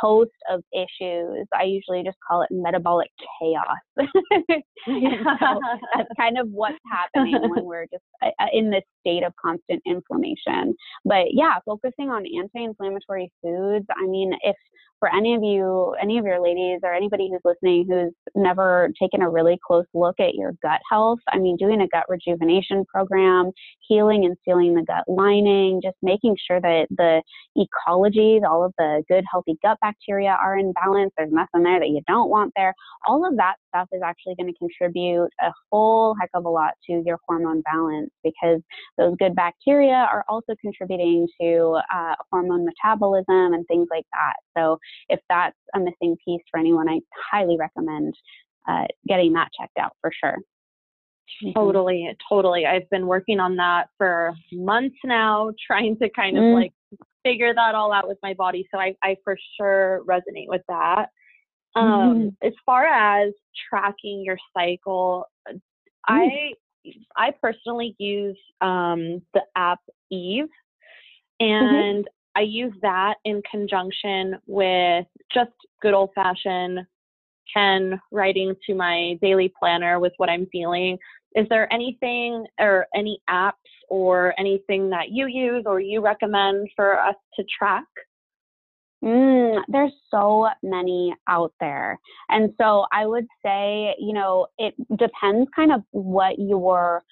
host 0.00 0.30
of 0.50 0.62
issues. 0.72 1.46
I 1.54 1.64
usually 1.64 2.02
just 2.02 2.18
call 2.26 2.42
it 2.42 2.48
metabolic 2.50 3.08
chaos. 3.40 3.66
so 3.98 5.60
that's 5.94 6.08
kind 6.18 6.38
of 6.38 6.48
what's 6.50 6.78
happening 6.90 7.38
when 7.50 7.64
we're 7.64 7.86
just 7.86 8.04
uh, 8.22 8.30
uh, 8.40 8.46
in 8.52 8.70
this 8.70 8.84
state 9.00 9.24
of 9.24 9.32
constant 9.42 9.82
inflammation. 9.86 10.74
But 11.04 11.26
yeah, 11.32 11.58
focusing 11.64 12.10
on 12.10 12.24
anti-inflammatory 12.26 13.30
foods. 13.42 13.86
I 13.90 14.06
mean, 14.06 14.32
if 14.42 14.56
for 14.98 15.14
any 15.14 15.34
of 15.34 15.42
you, 15.42 15.94
any 16.02 16.18
of 16.18 16.24
your 16.24 16.42
ladies 16.42 16.80
or 16.82 16.92
anybody 16.92 17.30
who's 17.30 17.40
listening 17.44 17.86
who's 17.88 18.12
never 18.34 18.90
taken 19.00 19.22
a 19.22 19.30
really 19.30 19.58
close 19.64 19.84
look 19.94 20.16
at 20.18 20.34
your 20.34 20.52
gut 20.62 20.80
health, 20.90 21.20
I 21.28 21.38
mean, 21.38 21.56
doing 21.56 21.80
a 21.80 21.88
gut 21.88 22.04
rejuvenation 22.08 22.84
program, 22.92 23.52
healing 23.86 24.24
and 24.24 24.36
sealing 24.44 24.74
the 24.74 24.82
gut 24.82 25.04
lining, 25.06 25.80
just 25.82 25.96
making 26.02 26.36
sure 26.46 26.60
that 26.60 26.86
the 26.90 27.22
ecology, 27.56 28.40
all 28.48 28.64
of 28.64 28.72
the 28.78 29.02
good, 29.08 29.24
healthy 29.30 29.56
gut 29.62 29.77
bacteria 29.80 30.36
are 30.42 30.58
in 30.58 30.72
balance. 30.72 31.12
There's 31.16 31.32
nothing 31.32 31.62
there 31.62 31.80
that 31.80 31.88
you 31.88 32.00
don't 32.06 32.30
want 32.30 32.52
there. 32.56 32.74
All 33.06 33.26
of 33.26 33.36
that 33.36 33.54
stuff 33.68 33.88
is 33.92 34.00
actually 34.04 34.34
going 34.36 34.52
to 34.52 34.58
contribute 34.58 35.28
a 35.40 35.50
whole 35.70 36.14
heck 36.20 36.30
of 36.34 36.44
a 36.44 36.48
lot 36.48 36.74
to 36.86 37.02
your 37.04 37.18
hormone 37.26 37.62
balance 37.62 38.10
because 38.22 38.60
those 38.96 39.14
good 39.18 39.34
bacteria 39.34 40.08
are 40.10 40.24
also 40.28 40.54
contributing 40.60 41.26
to 41.40 41.80
uh, 41.94 42.14
hormone 42.30 42.64
metabolism 42.64 43.54
and 43.54 43.66
things 43.66 43.88
like 43.90 44.06
that. 44.12 44.34
So 44.56 44.78
if 45.08 45.20
that's 45.28 45.56
a 45.74 45.78
missing 45.78 46.16
piece 46.24 46.42
for 46.50 46.58
anyone, 46.58 46.88
I 46.88 47.00
highly 47.30 47.56
recommend 47.58 48.14
uh, 48.68 48.84
getting 49.06 49.32
that 49.34 49.48
checked 49.58 49.78
out 49.78 49.92
for 50.00 50.10
sure. 50.12 50.36
Totally, 51.54 52.08
totally. 52.28 52.66
I've 52.66 52.88
been 52.90 53.06
working 53.06 53.38
on 53.38 53.56
that 53.56 53.88
for 53.96 54.32
months 54.52 54.96
now, 55.04 55.50
trying 55.66 55.96
to 55.98 56.08
kind 56.10 56.36
of 56.36 56.42
mm. 56.42 56.54
like 56.54 56.72
figure 57.24 57.54
that 57.54 57.74
all 57.74 57.92
out 57.92 58.08
with 58.08 58.18
my 58.22 58.34
body. 58.34 58.68
So 58.72 58.78
I, 58.78 58.94
I 59.02 59.16
for 59.24 59.36
sure 59.56 60.02
resonate 60.06 60.48
with 60.48 60.62
that. 60.68 61.08
Um, 61.76 62.34
mm. 62.42 62.46
As 62.46 62.52
far 62.64 62.86
as 62.86 63.32
tracking 63.68 64.22
your 64.24 64.38
cycle, 64.56 65.26
mm. 65.50 65.60
I 66.06 66.52
I 67.16 67.32
personally 67.42 67.94
use 67.98 68.38
um, 68.60 69.20
the 69.34 69.42
app 69.56 69.80
Eve, 70.10 70.44
mm-hmm. 71.40 71.44
and 71.44 72.04
mm-hmm. 72.04 72.38
I 72.38 72.42
use 72.42 72.72
that 72.82 73.16
in 73.24 73.42
conjunction 73.50 74.36
with 74.46 75.06
just 75.32 75.50
good 75.82 75.94
old 75.94 76.10
fashioned 76.14 76.80
pen 77.54 78.00
writing 78.10 78.54
to 78.66 78.74
my 78.74 79.18
daily 79.22 79.52
planner 79.58 79.98
with 80.00 80.12
what 80.18 80.28
I'm 80.28 80.46
feeling. 80.52 80.98
Is 81.34 81.46
there 81.48 81.72
anything 81.72 82.46
or 82.58 82.86
any 82.94 83.20
apps 83.28 83.52
or 83.88 84.34
anything 84.38 84.90
that 84.90 85.10
you 85.10 85.26
use 85.26 85.64
or 85.66 85.80
you 85.80 86.00
recommend 86.00 86.68
for 86.74 86.98
us 87.00 87.14
to 87.36 87.44
track? 87.58 87.84
Mm, 89.04 89.62
there's 89.68 89.92
so 90.10 90.48
many 90.62 91.14
out 91.28 91.52
there. 91.60 91.98
And 92.30 92.52
so 92.60 92.86
I 92.92 93.06
would 93.06 93.26
say, 93.44 93.94
you 93.98 94.12
know, 94.12 94.48
it 94.58 94.74
depends 94.96 95.48
kind 95.54 95.72
of 95.72 95.82
what 95.92 96.38
your 96.38 97.04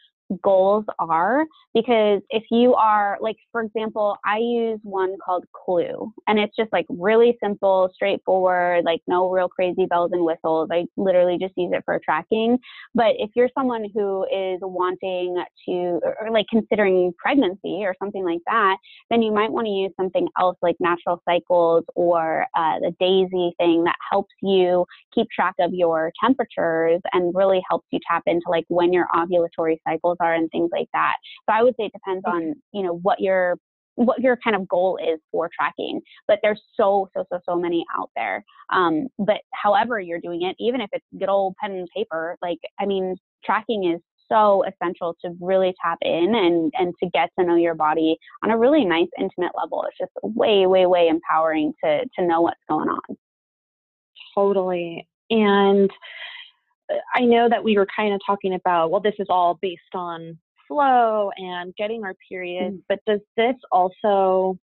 goals 0.42 0.84
are 0.98 1.44
because 1.74 2.20
if 2.30 2.42
you 2.50 2.74
are 2.74 3.16
like 3.20 3.36
for 3.52 3.62
example 3.62 4.16
i 4.24 4.38
use 4.38 4.80
one 4.82 5.16
called 5.24 5.44
clue 5.52 6.12
and 6.26 6.38
it's 6.38 6.54
just 6.56 6.72
like 6.72 6.86
really 6.88 7.36
simple 7.42 7.88
straightforward 7.94 8.84
like 8.84 9.00
no 9.06 9.30
real 9.30 9.48
crazy 9.48 9.86
bells 9.86 10.10
and 10.12 10.24
whistles. 10.24 10.68
I 10.72 10.86
literally 10.96 11.38
just 11.38 11.54
use 11.56 11.72
it 11.72 11.82
for 11.84 12.00
tracking. 12.04 12.58
But 12.94 13.14
if 13.18 13.30
you're 13.34 13.50
someone 13.54 13.86
who 13.94 14.24
is 14.24 14.58
wanting 14.62 15.42
to 15.68 16.00
or 16.20 16.30
like 16.30 16.46
considering 16.50 17.12
pregnancy 17.18 17.82
or 17.84 17.94
something 17.98 18.24
like 18.24 18.40
that 18.46 18.76
then 19.10 19.22
you 19.22 19.32
might 19.32 19.50
want 19.50 19.66
to 19.66 19.70
use 19.70 19.92
something 19.96 20.26
else 20.38 20.56
like 20.62 20.76
natural 20.80 21.22
cycles 21.28 21.84
or 21.94 22.46
uh, 22.56 22.78
the 22.80 22.94
Daysy 23.00 23.52
thing 23.58 23.84
that 23.84 23.96
helps 24.10 24.32
you 24.42 24.84
keep 25.14 25.28
track 25.30 25.54
of 25.60 25.72
your 25.72 26.12
temperatures 26.22 27.00
and 27.12 27.34
really 27.34 27.60
helps 27.68 27.86
you 27.90 27.98
tap 28.08 28.22
into 28.26 28.44
like 28.48 28.64
when 28.68 28.92
your 28.92 29.06
ovulatory 29.14 29.76
cycles 29.86 30.15
are 30.20 30.34
and 30.34 30.50
things 30.50 30.70
like 30.72 30.88
that. 30.92 31.14
So 31.48 31.54
I 31.54 31.62
would 31.62 31.74
say 31.78 31.86
it 31.86 31.92
depends 31.92 32.24
on, 32.26 32.54
you 32.72 32.82
know, 32.82 32.96
what 33.02 33.20
your 33.20 33.56
what 33.96 34.20
your 34.20 34.36
kind 34.44 34.54
of 34.54 34.68
goal 34.68 34.98
is 35.02 35.18
for 35.32 35.48
tracking. 35.58 36.00
But 36.28 36.38
there's 36.42 36.60
so, 36.76 37.08
so, 37.16 37.24
so, 37.32 37.40
so 37.48 37.56
many 37.56 37.82
out 37.98 38.10
there. 38.14 38.44
Um, 38.70 39.08
but 39.18 39.38
however 39.54 39.98
you're 39.98 40.20
doing 40.20 40.42
it, 40.42 40.54
even 40.58 40.82
if 40.82 40.90
it's 40.92 41.04
good 41.18 41.30
old 41.30 41.54
pen 41.56 41.72
and 41.72 41.88
paper, 41.96 42.36
like, 42.42 42.58
I 42.78 42.84
mean, 42.84 43.16
tracking 43.42 43.90
is 43.90 44.00
so 44.30 44.64
essential 44.64 45.16
to 45.24 45.34
really 45.40 45.74
tap 45.82 45.96
in 46.02 46.34
and, 46.34 46.72
and 46.78 46.92
to 47.02 47.08
get 47.10 47.30
to 47.38 47.46
know 47.46 47.56
your 47.56 47.74
body 47.74 48.18
on 48.44 48.50
a 48.50 48.58
really 48.58 48.84
nice, 48.84 49.08
intimate 49.18 49.52
level. 49.58 49.84
It's 49.88 49.96
just 49.98 50.12
way, 50.22 50.66
way, 50.66 50.84
way 50.84 51.08
empowering 51.08 51.72
to, 51.82 52.04
to 52.18 52.26
know 52.26 52.42
what's 52.42 52.60
going 52.68 52.90
on. 52.90 53.16
Totally. 54.34 55.08
And 55.30 55.90
I 57.14 57.22
know 57.22 57.48
that 57.48 57.62
we 57.62 57.76
were 57.76 57.86
kind 57.94 58.14
of 58.14 58.20
talking 58.24 58.54
about, 58.54 58.90
well, 58.90 59.00
this 59.00 59.14
is 59.18 59.26
all 59.28 59.58
based 59.60 59.82
on 59.94 60.38
flow 60.68 61.30
and 61.36 61.74
getting 61.76 62.04
our 62.04 62.14
periods, 62.28 62.76
mm. 62.76 62.82
but 62.88 63.00
does 63.06 63.20
this 63.36 63.54
also, 63.72 64.58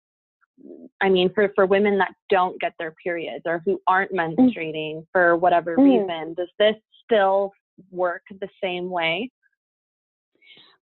I 1.01 1.09
mean, 1.09 1.31
for, 1.33 1.51
for 1.55 1.65
women 1.65 1.97
that 1.99 2.13
don't 2.29 2.59
get 2.59 2.73
their 2.79 2.93
periods 3.03 3.43
or 3.45 3.61
who 3.65 3.81
aren't 3.87 4.11
mm. 4.11 4.35
menstruating 4.35 4.95
mm. 4.97 5.05
for 5.11 5.35
whatever 5.35 5.75
mm. 5.75 5.83
reason, 5.83 6.33
does 6.35 6.49
this 6.59 6.75
still 7.03 7.51
work 7.91 8.23
the 8.39 8.49
same 8.61 8.89
way? 8.89 9.29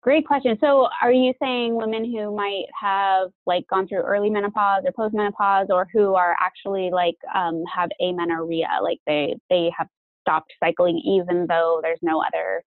Great 0.01 0.25
question. 0.25 0.57
So, 0.61 0.87
are 1.01 1.11
you 1.11 1.33
saying 1.41 1.75
women 1.75 2.05
who 2.05 2.33
might 2.33 2.67
have 2.79 3.31
like 3.45 3.67
gone 3.67 3.85
through 3.85 3.99
early 3.99 4.29
menopause 4.29 4.83
or 4.85 4.93
postmenopause, 4.93 5.67
or 5.69 5.89
who 5.91 6.15
are 6.15 6.37
actually 6.39 6.89
like 6.89 7.17
um, 7.35 7.65
have 7.73 7.89
amenorrhea, 7.99 8.69
like 8.81 8.99
they 9.05 9.35
they 9.49 9.69
have 9.77 9.87
stopped 10.29 10.51
cycling 10.63 11.01
even 11.05 11.45
though 11.47 11.79
there's 11.81 11.99
no 12.01 12.21
other 12.21 12.63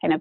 kind 0.00 0.14
of 0.14 0.20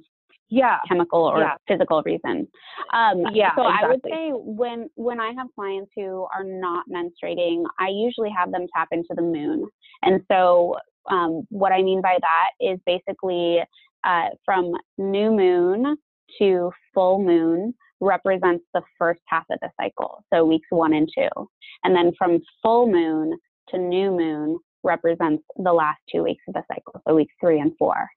yeah 0.49 0.77
chemical 0.87 1.21
or 1.21 1.39
yeah. 1.39 1.55
physical 1.67 2.01
reason. 2.05 2.47
Um, 2.93 3.23
yeah. 3.33 3.55
So 3.55 3.67
exactly. 3.67 3.83
I 3.83 3.87
would 3.87 4.01
say 4.03 4.29
when 4.33 4.89
when 4.95 5.19
I 5.19 5.31
have 5.37 5.47
clients 5.55 5.91
who 5.95 6.27
are 6.33 6.43
not 6.43 6.85
menstruating, 6.89 7.63
I 7.79 7.89
usually 7.89 8.31
have 8.35 8.51
them 8.51 8.65
tap 8.75 8.89
into 8.91 9.13
the 9.15 9.21
moon, 9.21 9.67
and 10.03 10.21
so 10.31 10.75
um, 11.09 11.43
what 11.49 11.71
I 11.71 11.81
mean 11.81 12.01
by 12.01 12.17
that 12.19 12.49
is 12.59 12.79
basically 12.85 13.59
uh, 14.03 14.29
from 14.43 14.73
new 14.97 15.31
moon 15.31 15.97
to 16.39 16.71
full 16.93 17.23
moon 17.23 17.73
represents 18.01 18.63
the 18.73 18.81
first 18.99 19.21
half 19.27 19.45
of 19.49 19.59
the 19.61 19.69
cycle, 19.79 20.23
so 20.33 20.45
weeks 20.45 20.67
one 20.69 20.93
and 20.93 21.09
two. 21.15 21.49
And 21.83 21.95
then 21.95 22.11
from 22.17 22.39
full 22.61 22.91
moon 22.91 23.37
to 23.69 23.77
new 23.77 24.11
moon 24.11 24.59
represents 24.85 25.43
the 25.57 25.73
last 25.73 25.99
two 26.09 26.23
weeks 26.23 26.43
of 26.47 26.53
the 26.53 26.63
cycle, 26.67 27.01
so 27.07 27.15
weeks 27.15 27.33
three 27.41 27.59
and 27.59 27.73
four. 27.77 28.07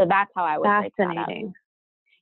So 0.00 0.06
that's 0.08 0.30
how 0.34 0.44
I 0.44 0.58
would 0.58 0.66
Fascinating. 0.66 1.52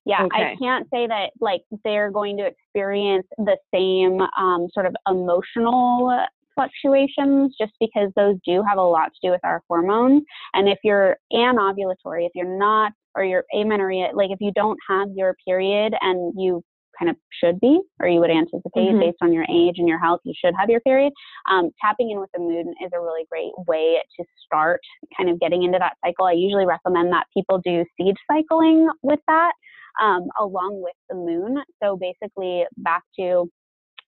Yeah, 0.04 0.24
okay. 0.24 0.52
I 0.52 0.56
can't 0.60 0.88
say 0.92 1.06
that 1.06 1.30
like 1.40 1.62
they're 1.84 2.10
going 2.10 2.36
to 2.38 2.46
experience 2.46 3.26
the 3.38 3.56
same 3.72 4.20
um, 4.36 4.68
sort 4.74 4.86
of 4.86 4.94
emotional 5.06 6.26
fluctuations 6.54 7.54
just 7.58 7.72
because 7.80 8.10
those 8.16 8.36
do 8.44 8.62
have 8.68 8.78
a 8.78 8.82
lot 8.82 9.06
to 9.06 9.28
do 9.28 9.30
with 9.30 9.40
our 9.44 9.62
hormones. 9.68 10.22
And 10.54 10.68
if 10.68 10.78
you're 10.82 11.16
anovulatory, 11.32 12.26
if 12.26 12.32
you're 12.34 12.58
not, 12.58 12.92
or 13.14 13.24
you're 13.24 13.44
amenorrhea, 13.54 14.08
like 14.14 14.30
if 14.30 14.40
you 14.40 14.52
don't 14.54 14.78
have 14.88 15.08
your 15.14 15.36
period 15.46 15.94
and 16.00 16.32
you 16.36 16.64
kind 16.98 17.10
of 17.10 17.16
should 17.42 17.60
be, 17.60 17.80
or 18.00 18.08
you 18.08 18.20
would 18.20 18.30
anticipate 18.30 18.90
mm-hmm. 18.90 19.00
based 19.00 19.18
on 19.22 19.32
your 19.32 19.44
age 19.50 19.76
and 19.78 19.88
your 19.88 19.98
health, 19.98 20.20
you 20.24 20.34
should 20.36 20.54
have 20.58 20.70
your 20.70 20.80
period. 20.80 21.12
Um, 21.50 21.70
tapping 21.80 22.10
in 22.10 22.20
with 22.20 22.30
the 22.34 22.40
moon 22.40 22.74
is 22.84 22.90
a 22.94 23.00
really 23.00 23.24
great 23.30 23.52
way 23.66 23.98
to 24.18 24.24
start 24.44 24.80
kind 25.16 25.30
of 25.30 25.40
getting 25.40 25.62
into 25.62 25.78
that 25.78 25.96
cycle. 26.04 26.26
I 26.26 26.32
usually 26.32 26.66
recommend 26.66 27.12
that 27.12 27.26
people 27.34 27.60
do 27.64 27.84
seed 27.96 28.16
cycling 28.30 28.88
with 29.02 29.20
that 29.28 29.52
um, 30.00 30.28
along 30.38 30.82
with 30.82 30.94
the 31.08 31.16
moon. 31.16 31.62
So 31.82 31.96
basically, 31.96 32.64
back 32.78 33.02
to 33.18 33.50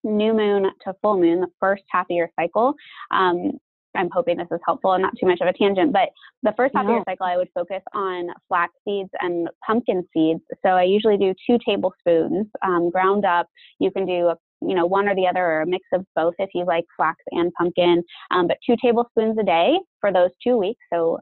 new 0.05 0.35
moon 0.35 0.71
to 0.85 0.95
full 1.03 1.19
moon, 1.19 1.41
the 1.41 1.49
first 1.61 1.83
half 1.91 2.07
of 2.11 2.17
your 2.17 2.29
cycle. 2.39 2.75
Um, 3.11 3.53
I'm 3.95 4.11
hoping 4.13 4.37
this 4.37 4.49
is 4.51 4.61
helpful 4.67 4.93
and 4.93 5.03
not 5.03 5.15
too 5.19 5.27
much 5.27 5.41
of 5.41 5.49
a 5.49 5.53
tangent, 5.53 5.93
but 5.93 6.11
the 6.43 6.53
first 6.57 6.75
half 6.75 6.85
no. 6.85 6.91
of 6.91 6.95
your 6.97 7.05
cycle, 7.07 7.27
I 7.27 7.37
would 7.37 7.49
focus 7.55 7.83
on 7.95 8.29
flax 8.49 8.73
seeds 8.87 9.11
and 9.21 9.49
pumpkin 9.67 10.07
seeds. 10.13 10.41
So 10.65 10.71
I 10.71 10.85
usually 10.85 11.17
do 11.17 11.35
two 11.47 11.59
tablespoons 11.67 12.47
um, 12.63 12.91
ground 12.91 13.25
up. 13.25 13.47
You 13.79 13.91
can 13.91 14.07
do 14.07 14.29
a 14.29 14.37
you 14.61 14.75
know 14.75 14.87
one 14.87 15.09
or 15.09 15.15
the 15.15 15.27
other 15.27 15.45
or 15.45 15.61
a 15.63 15.67
mix 15.67 15.85
of 15.93 16.07
both 16.17 16.35
if 16.39 16.49
you 16.55 16.65
like 16.65 16.85
flax 16.97 17.17
and 17.33 17.53
pumpkin 17.53 18.03
um, 18.31 18.47
but 18.47 18.57
two 18.65 18.77
tablespoons 18.83 19.37
a 19.39 19.43
day 19.43 19.77
for 20.01 20.11
those 20.11 20.31
two 20.43 20.57
weeks 20.57 20.81
so 20.91 21.19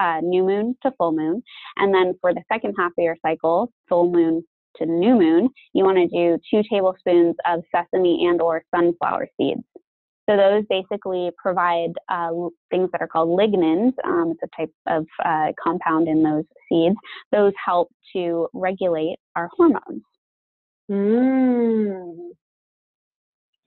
uh, 0.00 0.18
new 0.20 0.42
moon 0.42 0.74
to 0.82 0.90
full 0.98 1.12
moon 1.12 1.40
and 1.76 1.94
then 1.94 2.14
for 2.20 2.34
the 2.34 2.42
second 2.50 2.74
half 2.76 2.90
of 2.98 3.04
your 3.04 3.16
cycle 3.22 3.70
full 3.88 4.10
moon 4.10 4.42
to 4.76 4.86
new 4.86 5.14
moon, 5.14 5.48
you 5.72 5.84
want 5.84 5.98
to 5.98 6.06
do 6.08 6.38
two 6.50 6.62
tablespoons 6.70 7.36
of 7.46 7.62
sesame 7.74 8.26
and 8.26 8.40
or 8.40 8.62
sunflower 8.74 9.28
seeds. 9.38 9.62
So 10.28 10.36
those 10.36 10.64
basically 10.70 11.30
provide 11.36 11.92
uh, 12.08 12.30
things 12.70 12.88
that 12.92 13.00
are 13.00 13.08
called 13.08 13.36
lignans. 13.36 13.92
Um, 14.04 14.32
it's 14.32 14.52
a 14.52 14.56
type 14.56 14.72
of 14.86 15.06
uh, 15.24 15.52
compound 15.62 16.08
in 16.08 16.22
those 16.22 16.44
seeds. 16.68 16.96
Those 17.32 17.52
help 17.64 17.90
to 18.14 18.48
regulate 18.52 19.16
our 19.34 19.50
hormones. 19.56 20.02
Mm. 20.90 22.30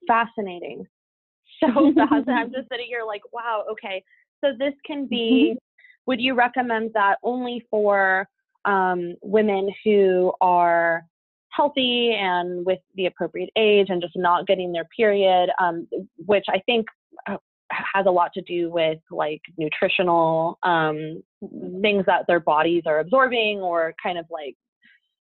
Fascinating. 0.07 0.85
So 1.59 1.67
fascinating. 1.95 2.33
I'm 2.33 2.51
just 2.51 2.69
sitting 2.69 2.88
here 2.88 3.03
like, 3.05 3.21
wow, 3.33 3.65
okay. 3.71 4.03
So 4.43 4.51
this 4.57 4.74
can 4.85 5.07
be, 5.07 5.57
would 6.05 6.21
you 6.21 6.35
recommend 6.35 6.91
that 6.93 7.15
only 7.24 7.65
for 7.69 8.27
um, 8.63 9.15
women 9.21 9.69
who 9.83 10.33
are 10.41 11.03
healthy 11.55 12.12
and 12.13 12.65
with 12.65 12.79
the 12.95 13.05
appropriate 13.05 13.50
age 13.55 13.88
and 13.89 14.01
just 14.01 14.15
not 14.15 14.47
getting 14.47 14.71
their 14.71 14.88
period, 14.95 15.49
um, 15.60 15.88
which 16.25 16.45
I 16.49 16.60
think 16.65 16.88
uh, 17.30 17.38
has 17.71 18.06
a 18.06 18.12
lot 18.12 18.32
to 18.34 18.41
do 18.41 18.69
with 18.69 18.99
like 19.12 19.41
nutritional 19.58 20.58
um, 20.63 21.23
things 21.82 22.06
that 22.08 22.25
their 22.27 22.39
bodies 22.39 22.84
are 22.86 22.99
absorbing 22.99 23.60
or 23.60 23.93
kind 24.01 24.17
of 24.17 24.25
like 24.30 24.56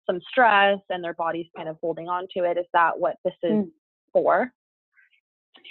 some 0.07 0.20
stress 0.29 0.79
and 0.90 1.03
their 1.03 1.14
body's 1.14 1.46
kind 1.57 1.68
of 1.68 1.77
holding 1.81 2.09
on 2.09 2.27
to 2.37 2.44
it. 2.44 2.59
Is 2.59 2.66
that 2.72 2.99
what 2.99 3.16
this 3.25 3.35
is 3.42 3.53
mm. 3.53 3.70
for? 4.12 4.53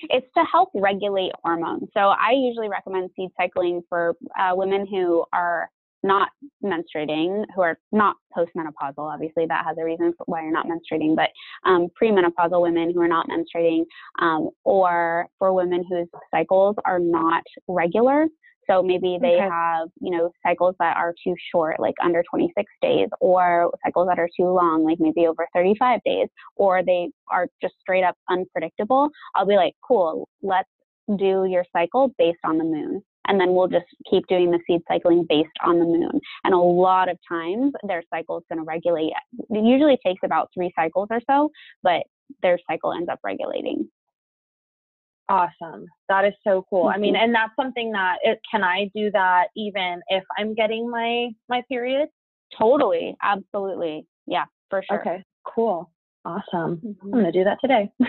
It's 0.09 0.27
to 0.35 0.43
help 0.51 0.69
regulate 0.73 1.31
hormones. 1.43 1.87
So 1.93 1.99
I 1.99 2.31
usually 2.35 2.67
recommend 2.67 3.11
seed 3.15 3.29
cycling 3.39 3.81
for 3.89 4.15
uh, 4.39 4.53
women 4.55 4.87
who 4.87 5.23
are 5.31 5.69
not 6.03 6.29
menstruating, 6.63 7.45
who 7.55 7.61
are 7.61 7.77
not 7.91 8.15
postmenopausal, 8.35 8.97
obviously 8.97 9.45
that 9.47 9.65
has 9.65 9.77
a 9.79 9.83
reason 9.83 10.13
why 10.25 10.41
you're 10.41 10.51
not 10.51 10.67
menstruating, 10.67 11.15
but 11.15 11.29
um, 11.65 11.87
premenopausal 12.01 12.61
women 12.61 12.91
who 12.93 13.01
are 13.01 13.07
not 13.07 13.27
menstruating, 13.27 13.85
um, 14.19 14.49
or 14.63 15.27
for 15.39 15.53
women 15.53 15.83
whose 15.89 16.07
cycles 16.31 16.75
are 16.85 16.99
not 16.99 17.43
regular. 17.67 18.27
So 18.69 18.81
maybe 18.81 19.17
they 19.21 19.35
okay. 19.35 19.49
have, 19.49 19.89
you 19.99 20.11
know, 20.11 20.31
cycles 20.41 20.75
that 20.79 20.95
are 20.95 21.13
too 21.21 21.35
short, 21.51 21.79
like 21.79 21.95
under 22.01 22.23
26 22.29 22.71
days, 22.81 23.09
or 23.19 23.71
cycles 23.85 24.07
that 24.07 24.19
are 24.19 24.29
too 24.37 24.47
long, 24.47 24.85
like 24.85 24.99
maybe 24.99 25.27
over 25.27 25.45
35 25.53 25.99
days, 26.05 26.27
or 26.55 26.81
they 26.83 27.09
are 27.29 27.47
just 27.61 27.75
straight 27.81 28.03
up 28.03 28.15
unpredictable. 28.29 29.09
I'll 29.35 29.45
be 29.45 29.57
like, 29.57 29.73
cool, 29.85 30.29
let's 30.41 30.69
do 31.17 31.45
your 31.45 31.65
cycle 31.73 32.13
based 32.17 32.39
on 32.45 32.57
the 32.57 32.63
moon 32.63 33.03
and 33.27 33.39
then 33.39 33.53
we'll 33.53 33.67
just 33.67 33.85
keep 34.09 34.25
doing 34.27 34.51
the 34.51 34.59
seed 34.67 34.81
cycling 34.87 35.25
based 35.27 35.49
on 35.65 35.79
the 35.79 35.85
moon. 35.85 36.19
And 36.43 36.53
a 36.53 36.57
lot 36.57 37.09
of 37.09 37.17
times 37.27 37.73
their 37.87 38.03
cycle 38.13 38.37
is 38.37 38.43
going 38.49 38.59
to 38.59 38.65
regulate. 38.65 39.11
It 39.49 39.65
usually 39.65 39.97
takes 40.05 40.21
about 40.23 40.49
three 40.53 40.71
cycles 40.75 41.07
or 41.09 41.21
so, 41.29 41.49
but 41.81 42.03
their 42.41 42.57
cycle 42.69 42.93
ends 42.93 43.09
up 43.09 43.19
regulating. 43.23 43.89
Awesome. 45.29 45.85
That 46.09 46.25
is 46.25 46.33
so 46.45 46.65
cool. 46.69 46.85
Mm-hmm. 46.85 46.95
I 46.95 46.97
mean, 46.97 47.13
mm-hmm. 47.15 47.23
and 47.23 47.35
that's 47.35 47.53
something 47.59 47.91
that 47.91 48.17
it, 48.23 48.39
can 48.49 48.63
I 48.63 48.89
do 48.93 49.09
that 49.11 49.47
even 49.55 50.01
if 50.09 50.23
I'm 50.37 50.53
getting 50.53 50.89
my 50.89 51.29
my 51.47 51.61
period? 51.69 52.09
Totally. 52.57 53.15
Absolutely. 53.23 54.05
Yeah, 54.27 54.45
for 54.69 54.83
sure. 54.87 54.99
Okay. 54.99 55.23
Cool. 55.45 55.89
Awesome. 56.25 56.77
Mm-hmm. 56.77 57.05
I'm 57.05 57.11
going 57.11 57.25
to 57.25 57.31
do 57.31 57.43
that 57.43 57.57
today. 57.61 57.89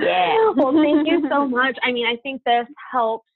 yeah. 0.00 0.52
well, 0.56 0.72
thank 0.72 1.06
you 1.06 1.26
so 1.28 1.46
much. 1.48 1.76
I 1.82 1.92
mean, 1.92 2.06
I 2.06 2.16
think 2.22 2.42
this 2.44 2.66
helps 2.90 3.26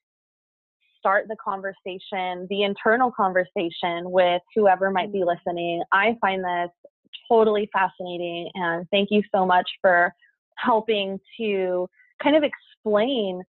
start 1.00 1.26
the 1.28 1.36
conversation, 1.42 2.46
the 2.48 2.62
internal 2.62 3.10
conversation 3.10 4.10
with 4.10 4.40
whoever 4.54 4.90
might 4.90 5.12
be 5.12 5.18
mm-hmm. 5.20 5.28
listening. 5.28 5.82
I 5.92 6.16
find 6.20 6.44
this 6.44 6.70
totally 7.28 7.68
fascinating 7.72 8.48
and 8.54 8.86
thank 8.90 9.08
you 9.10 9.22
so 9.34 9.44
much 9.44 9.68
for 9.80 10.14
helping 10.56 11.18
to 11.38 11.88
kind 12.22 12.36
of 12.36 12.44
explain 12.44 13.42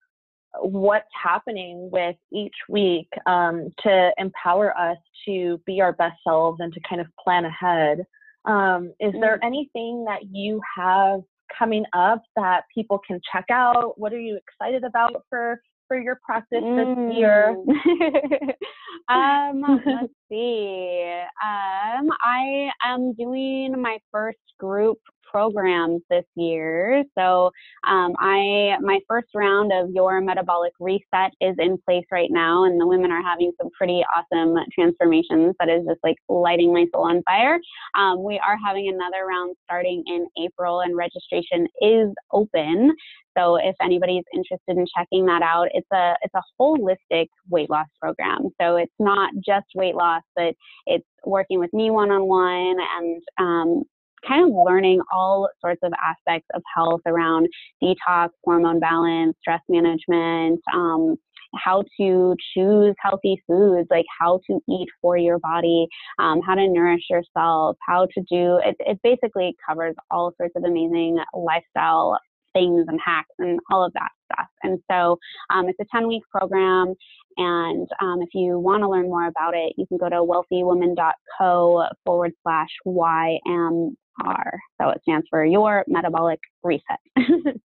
what's 0.60 1.08
happening 1.22 1.90
with 1.92 2.16
each 2.32 2.54
week 2.68 3.08
um, 3.26 3.68
to 3.82 4.10
empower 4.18 4.76
us 4.78 4.96
to 5.26 5.60
be 5.66 5.80
our 5.80 5.92
best 5.92 6.16
selves 6.26 6.58
and 6.60 6.72
to 6.72 6.80
kind 6.88 7.00
of 7.00 7.06
plan 7.22 7.44
ahead. 7.44 8.04
Um, 8.44 8.92
is 9.00 9.12
there 9.20 9.36
mm-hmm. 9.36 9.46
anything 9.46 10.04
that 10.06 10.20
you 10.30 10.60
have 10.76 11.20
coming 11.56 11.84
up 11.94 12.22
that 12.36 12.64
people 12.74 13.00
can 13.06 13.20
check 13.32 13.44
out? 13.50 13.98
What 13.98 14.12
are 14.12 14.20
you 14.20 14.38
excited 14.38 14.84
about 14.84 15.24
for 15.28 15.60
for 15.88 15.98
your 15.98 16.20
practice 16.24 16.62
mm. 16.62 17.08
this 17.08 17.16
year? 17.16 17.56
um, 19.08 19.80
let's 19.84 20.12
see. 20.30 21.20
Um, 21.42 22.10
I 22.22 22.70
am 22.84 23.14
doing 23.14 23.80
my 23.80 23.98
first 24.12 24.38
group 24.58 24.98
programs 25.30 26.02
this 26.10 26.24
year. 26.34 27.04
So 27.16 27.50
um, 27.86 28.14
I 28.18 28.76
my 28.80 28.98
first 29.08 29.28
round 29.34 29.72
of 29.72 29.90
your 29.90 30.20
metabolic 30.20 30.72
reset 30.80 31.32
is 31.40 31.54
in 31.58 31.78
place 31.86 32.04
right 32.10 32.30
now, 32.30 32.64
and 32.64 32.80
the 32.80 32.86
women 32.86 33.10
are 33.10 33.22
having 33.22 33.52
some 33.60 33.70
pretty 33.76 34.02
awesome 34.14 34.56
transformations. 34.74 35.54
That 35.60 35.68
is 35.68 35.84
just 35.86 36.00
like 36.02 36.16
lighting 36.28 36.72
my 36.72 36.86
soul 36.92 37.08
on 37.08 37.22
fire. 37.22 37.58
Um, 37.96 38.22
we 38.22 38.38
are 38.38 38.56
having 38.64 38.88
another 38.88 39.26
round 39.26 39.56
starting 39.64 40.02
in 40.06 40.26
April, 40.42 40.80
and 40.80 40.96
registration 40.96 41.66
is 41.80 42.08
open. 42.32 42.94
So 43.36 43.56
if 43.56 43.76
anybody's 43.80 44.24
interested 44.34 44.76
in 44.76 44.84
checking 44.96 45.26
that 45.26 45.42
out, 45.42 45.68
it's 45.72 45.86
a 45.92 46.14
it's 46.22 46.34
a 46.34 46.42
holistic 46.60 47.28
weight 47.48 47.70
loss 47.70 47.86
program. 48.00 48.48
So 48.60 48.76
it's 48.76 48.92
not 48.98 49.32
just 49.46 49.66
weight 49.74 49.94
loss, 49.94 50.22
but 50.34 50.54
it's 50.86 51.06
working 51.24 51.60
with 51.60 51.72
me 51.72 51.90
one 51.90 52.10
on 52.10 52.26
one 52.26 52.76
and 52.96 53.22
um, 53.38 53.84
kind 54.26 54.44
of 54.44 54.56
learning 54.66 55.00
all 55.12 55.48
sorts 55.60 55.80
of 55.82 55.92
aspects 56.04 56.48
of 56.54 56.62
health 56.74 57.00
around 57.06 57.48
detox, 57.82 58.30
hormone 58.44 58.80
balance, 58.80 59.36
stress 59.40 59.60
management, 59.68 60.60
um, 60.72 61.16
how 61.54 61.82
to 61.98 62.34
choose 62.54 62.94
healthy 63.00 63.42
foods, 63.46 63.88
like 63.90 64.04
how 64.18 64.40
to 64.46 64.60
eat 64.68 64.88
for 65.00 65.16
your 65.16 65.38
body, 65.38 65.86
um, 66.18 66.40
how 66.42 66.54
to 66.54 66.68
nourish 66.68 67.04
yourself, 67.08 67.76
how 67.86 68.06
to 68.06 68.20
do 68.30 68.60
it. 68.64 68.76
It 68.80 69.00
basically 69.02 69.56
covers 69.66 69.94
all 70.10 70.32
sorts 70.38 70.54
of 70.56 70.64
amazing 70.64 71.18
lifestyle 71.34 72.18
things 72.52 72.86
and 72.88 72.98
hacks 73.04 73.34
and 73.38 73.60
all 73.70 73.84
of 73.84 73.92
that 73.92 74.10
stuff. 74.32 74.48
And 74.62 74.78
so 74.90 75.18
um, 75.50 75.68
it's 75.68 75.78
a 75.80 75.84
10 75.92 76.08
week 76.08 76.22
program. 76.30 76.94
And 77.36 77.88
um, 78.00 78.20
if 78.20 78.30
you 78.34 78.58
want 78.58 78.82
to 78.82 78.88
learn 78.88 79.04
more 79.04 79.26
about 79.28 79.54
it, 79.54 79.74
you 79.76 79.86
can 79.86 79.96
go 79.96 80.08
to 80.08 80.16
wellthywoman.co 80.16 81.84
forward 82.04 82.32
slash 82.42 82.70
YMR. 84.22 84.50
So 84.80 84.88
it 84.90 85.00
stands 85.02 85.26
for 85.30 85.44
Your 85.44 85.84
Metabolic 85.88 86.40
Reset. 86.62 86.98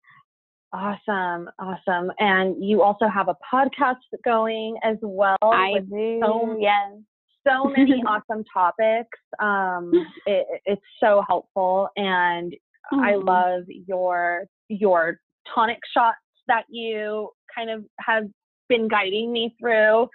Awesome, 0.72 1.50
awesome. 1.58 2.12
And 2.20 2.62
you 2.64 2.82
also 2.82 3.08
have 3.08 3.28
a 3.28 3.36
podcast 3.52 3.96
going 4.24 4.76
as 4.84 4.96
well. 5.02 5.36
I 5.42 5.80
do. 5.80 6.20
So, 6.22 6.56
yes. 6.60 6.92
So 7.46 7.64
many 7.76 8.02
awesome 8.06 8.44
topics. 8.52 9.18
Um, 9.40 9.90
it, 10.26 10.46
it's 10.66 10.82
so 11.00 11.24
helpful, 11.26 11.88
and 11.96 12.52
mm-hmm. 12.92 13.00
I 13.00 13.14
love 13.16 13.64
your 13.88 14.44
your 14.68 15.18
tonic 15.52 15.78
shots 15.92 16.18
that 16.46 16.64
you 16.68 17.30
kind 17.52 17.70
of 17.70 17.84
have 17.98 18.24
been 18.68 18.86
guiding 18.86 19.32
me 19.32 19.56
through. 19.60 20.08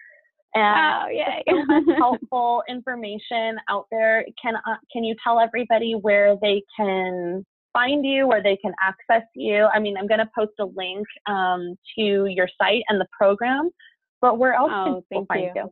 And 0.56 1.04
oh, 1.04 1.08
yay. 1.10 1.44
helpful 1.98 2.64
information 2.70 3.58
out 3.70 3.88
there. 3.92 4.26
Can 4.42 4.56
uh, 4.56 4.78
can 4.92 5.04
you 5.04 5.14
tell 5.22 5.40
everybody 5.40 5.94
where 5.94 6.38
they 6.42 6.64
can 6.78 7.46
find 7.74 8.06
you, 8.06 8.26
where 8.26 8.42
they 8.42 8.58
can 8.58 8.74
access 8.82 9.28
you? 9.36 9.68
I 9.74 9.80
mean, 9.80 9.98
I'm 9.98 10.08
going 10.08 10.22
to 10.22 10.30
post 10.34 10.54
a 10.60 10.66
link 10.66 11.06
um, 11.28 11.76
to 11.98 12.26
your 12.28 12.48
site 12.58 12.84
and 12.88 13.02
the 13.02 13.08
program, 13.12 13.70
but 14.22 14.40
where 14.40 14.54
else 14.54 14.72
oh, 14.74 14.86
can 14.86 15.02
people 15.20 15.26
find 15.28 15.42
you? 15.42 15.52
you? 15.56 15.72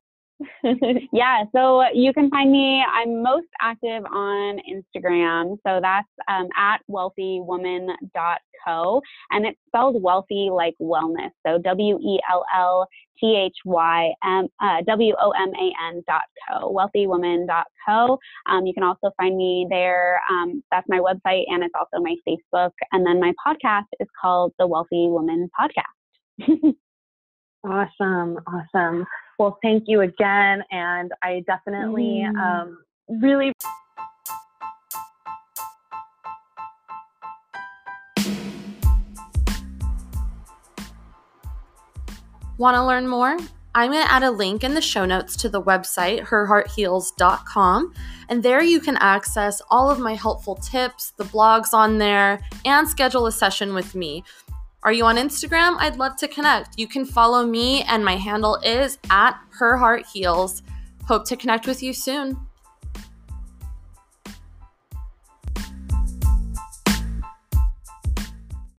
yeah, 1.14 1.44
so 1.56 1.84
you 1.94 2.14
can 2.14 2.30
find 2.30 2.52
me. 2.52 2.84
I'm 2.84 3.24
most 3.24 3.48
active 3.62 4.04
on 4.06 4.60
Instagram. 4.70 5.58
So 5.66 5.80
that's 5.82 6.08
um, 6.28 6.50
at 6.58 6.80
wellthywoman.co. 6.90 9.02
And 9.32 9.46
it's 9.46 9.60
spelled 9.68 10.02
wealthy 10.02 10.50
like 10.52 10.76
wellness. 10.82 11.32
So 11.46 11.58
W 11.60 12.00
E 12.00 12.20
L 12.32 12.46
L 12.56 12.88
T 13.20 13.36
H 13.36 13.58
Y 13.66 14.14
M 14.24 14.48
uh, 14.62 14.82
W 14.88 15.14
O 15.22 15.32
M 15.32 15.52
A 15.56 15.74
N 15.90 16.02
dot 16.08 16.24
co, 16.50 16.74
wellthywoman.co. 16.74 18.18
Um, 18.50 18.66
you 18.66 18.74
can 18.74 18.84
also 18.84 19.12
find 19.18 19.36
me 19.38 19.68
there. 19.70 20.22
Um, 20.30 20.64
that's 20.72 20.88
my 20.88 21.00
website 21.00 21.44
and 21.48 21.62
it's 21.64 21.74
also 21.78 22.02
my 22.04 22.16
Facebook. 22.28 22.72
And 22.92 23.06
then 23.06 23.20
my 23.20 23.34
podcast 23.46 23.86
is 24.00 24.08
called 24.20 24.54
The 24.60 24.68
Wellthy 24.68 25.10
Woman 25.10 25.50
Podcast. 25.60 26.40
awesome. 27.66 28.40
Awesome. 28.48 29.06
Well, 29.40 29.58
thank 29.62 29.86
you 29.88 30.02
again. 30.02 30.64
And 30.72 31.12
I 31.22 31.44
definitely 31.48 32.26
mm. 32.26 32.38
um, 32.38 32.78
really. 33.22 33.52
Want 42.58 42.76
to 42.76 42.86
learn 42.86 43.08
more? 43.08 43.38
I'm 43.76 43.92
going 43.92 44.06
to 44.06 44.12
add 44.12 44.22
a 44.22 44.30
link 44.30 44.64
in 44.64 44.76
the 44.76 44.82
show 44.82 45.04
notes 45.04 45.36
to 45.38 45.50
the 45.50 45.62
website, 45.62 46.28
herheartheals.com. 46.28 47.94
And 48.30 48.44
there 48.44 48.62
you 48.62 48.80
can 48.80 48.98
access 48.98 49.62
all 49.72 49.90
of 49.90 50.00
my 50.00 50.14
helpful 50.14 50.56
tips, 50.56 51.12
the 51.18 51.24
blogs 51.24 51.74
on 51.74 51.98
there, 51.98 52.40
and 52.66 52.88
schedule 52.88 53.26
a 53.26 53.32
session 53.32 53.74
with 53.74 53.96
me. 53.96 54.24
Are 54.84 54.92
you 54.92 55.06
on 55.06 55.16
Instagram? 55.16 55.78
I'd 55.80 55.96
love 55.96 56.18
to 56.18 56.28
connect. 56.28 56.78
You 56.78 56.88
can 56.88 57.06
follow 57.06 57.46
me, 57.46 57.84
and 57.84 58.04
my 58.04 58.18
handle 58.18 58.58
is 58.58 59.00
at 59.10 59.40
Her 59.52 59.78
Heart 59.78 60.06
Heals. 60.12 60.62
Hope 61.08 61.26
to 61.28 61.38
connect 61.38 61.68
with 61.68 61.82
you 61.82 61.94
soon. 61.94 62.38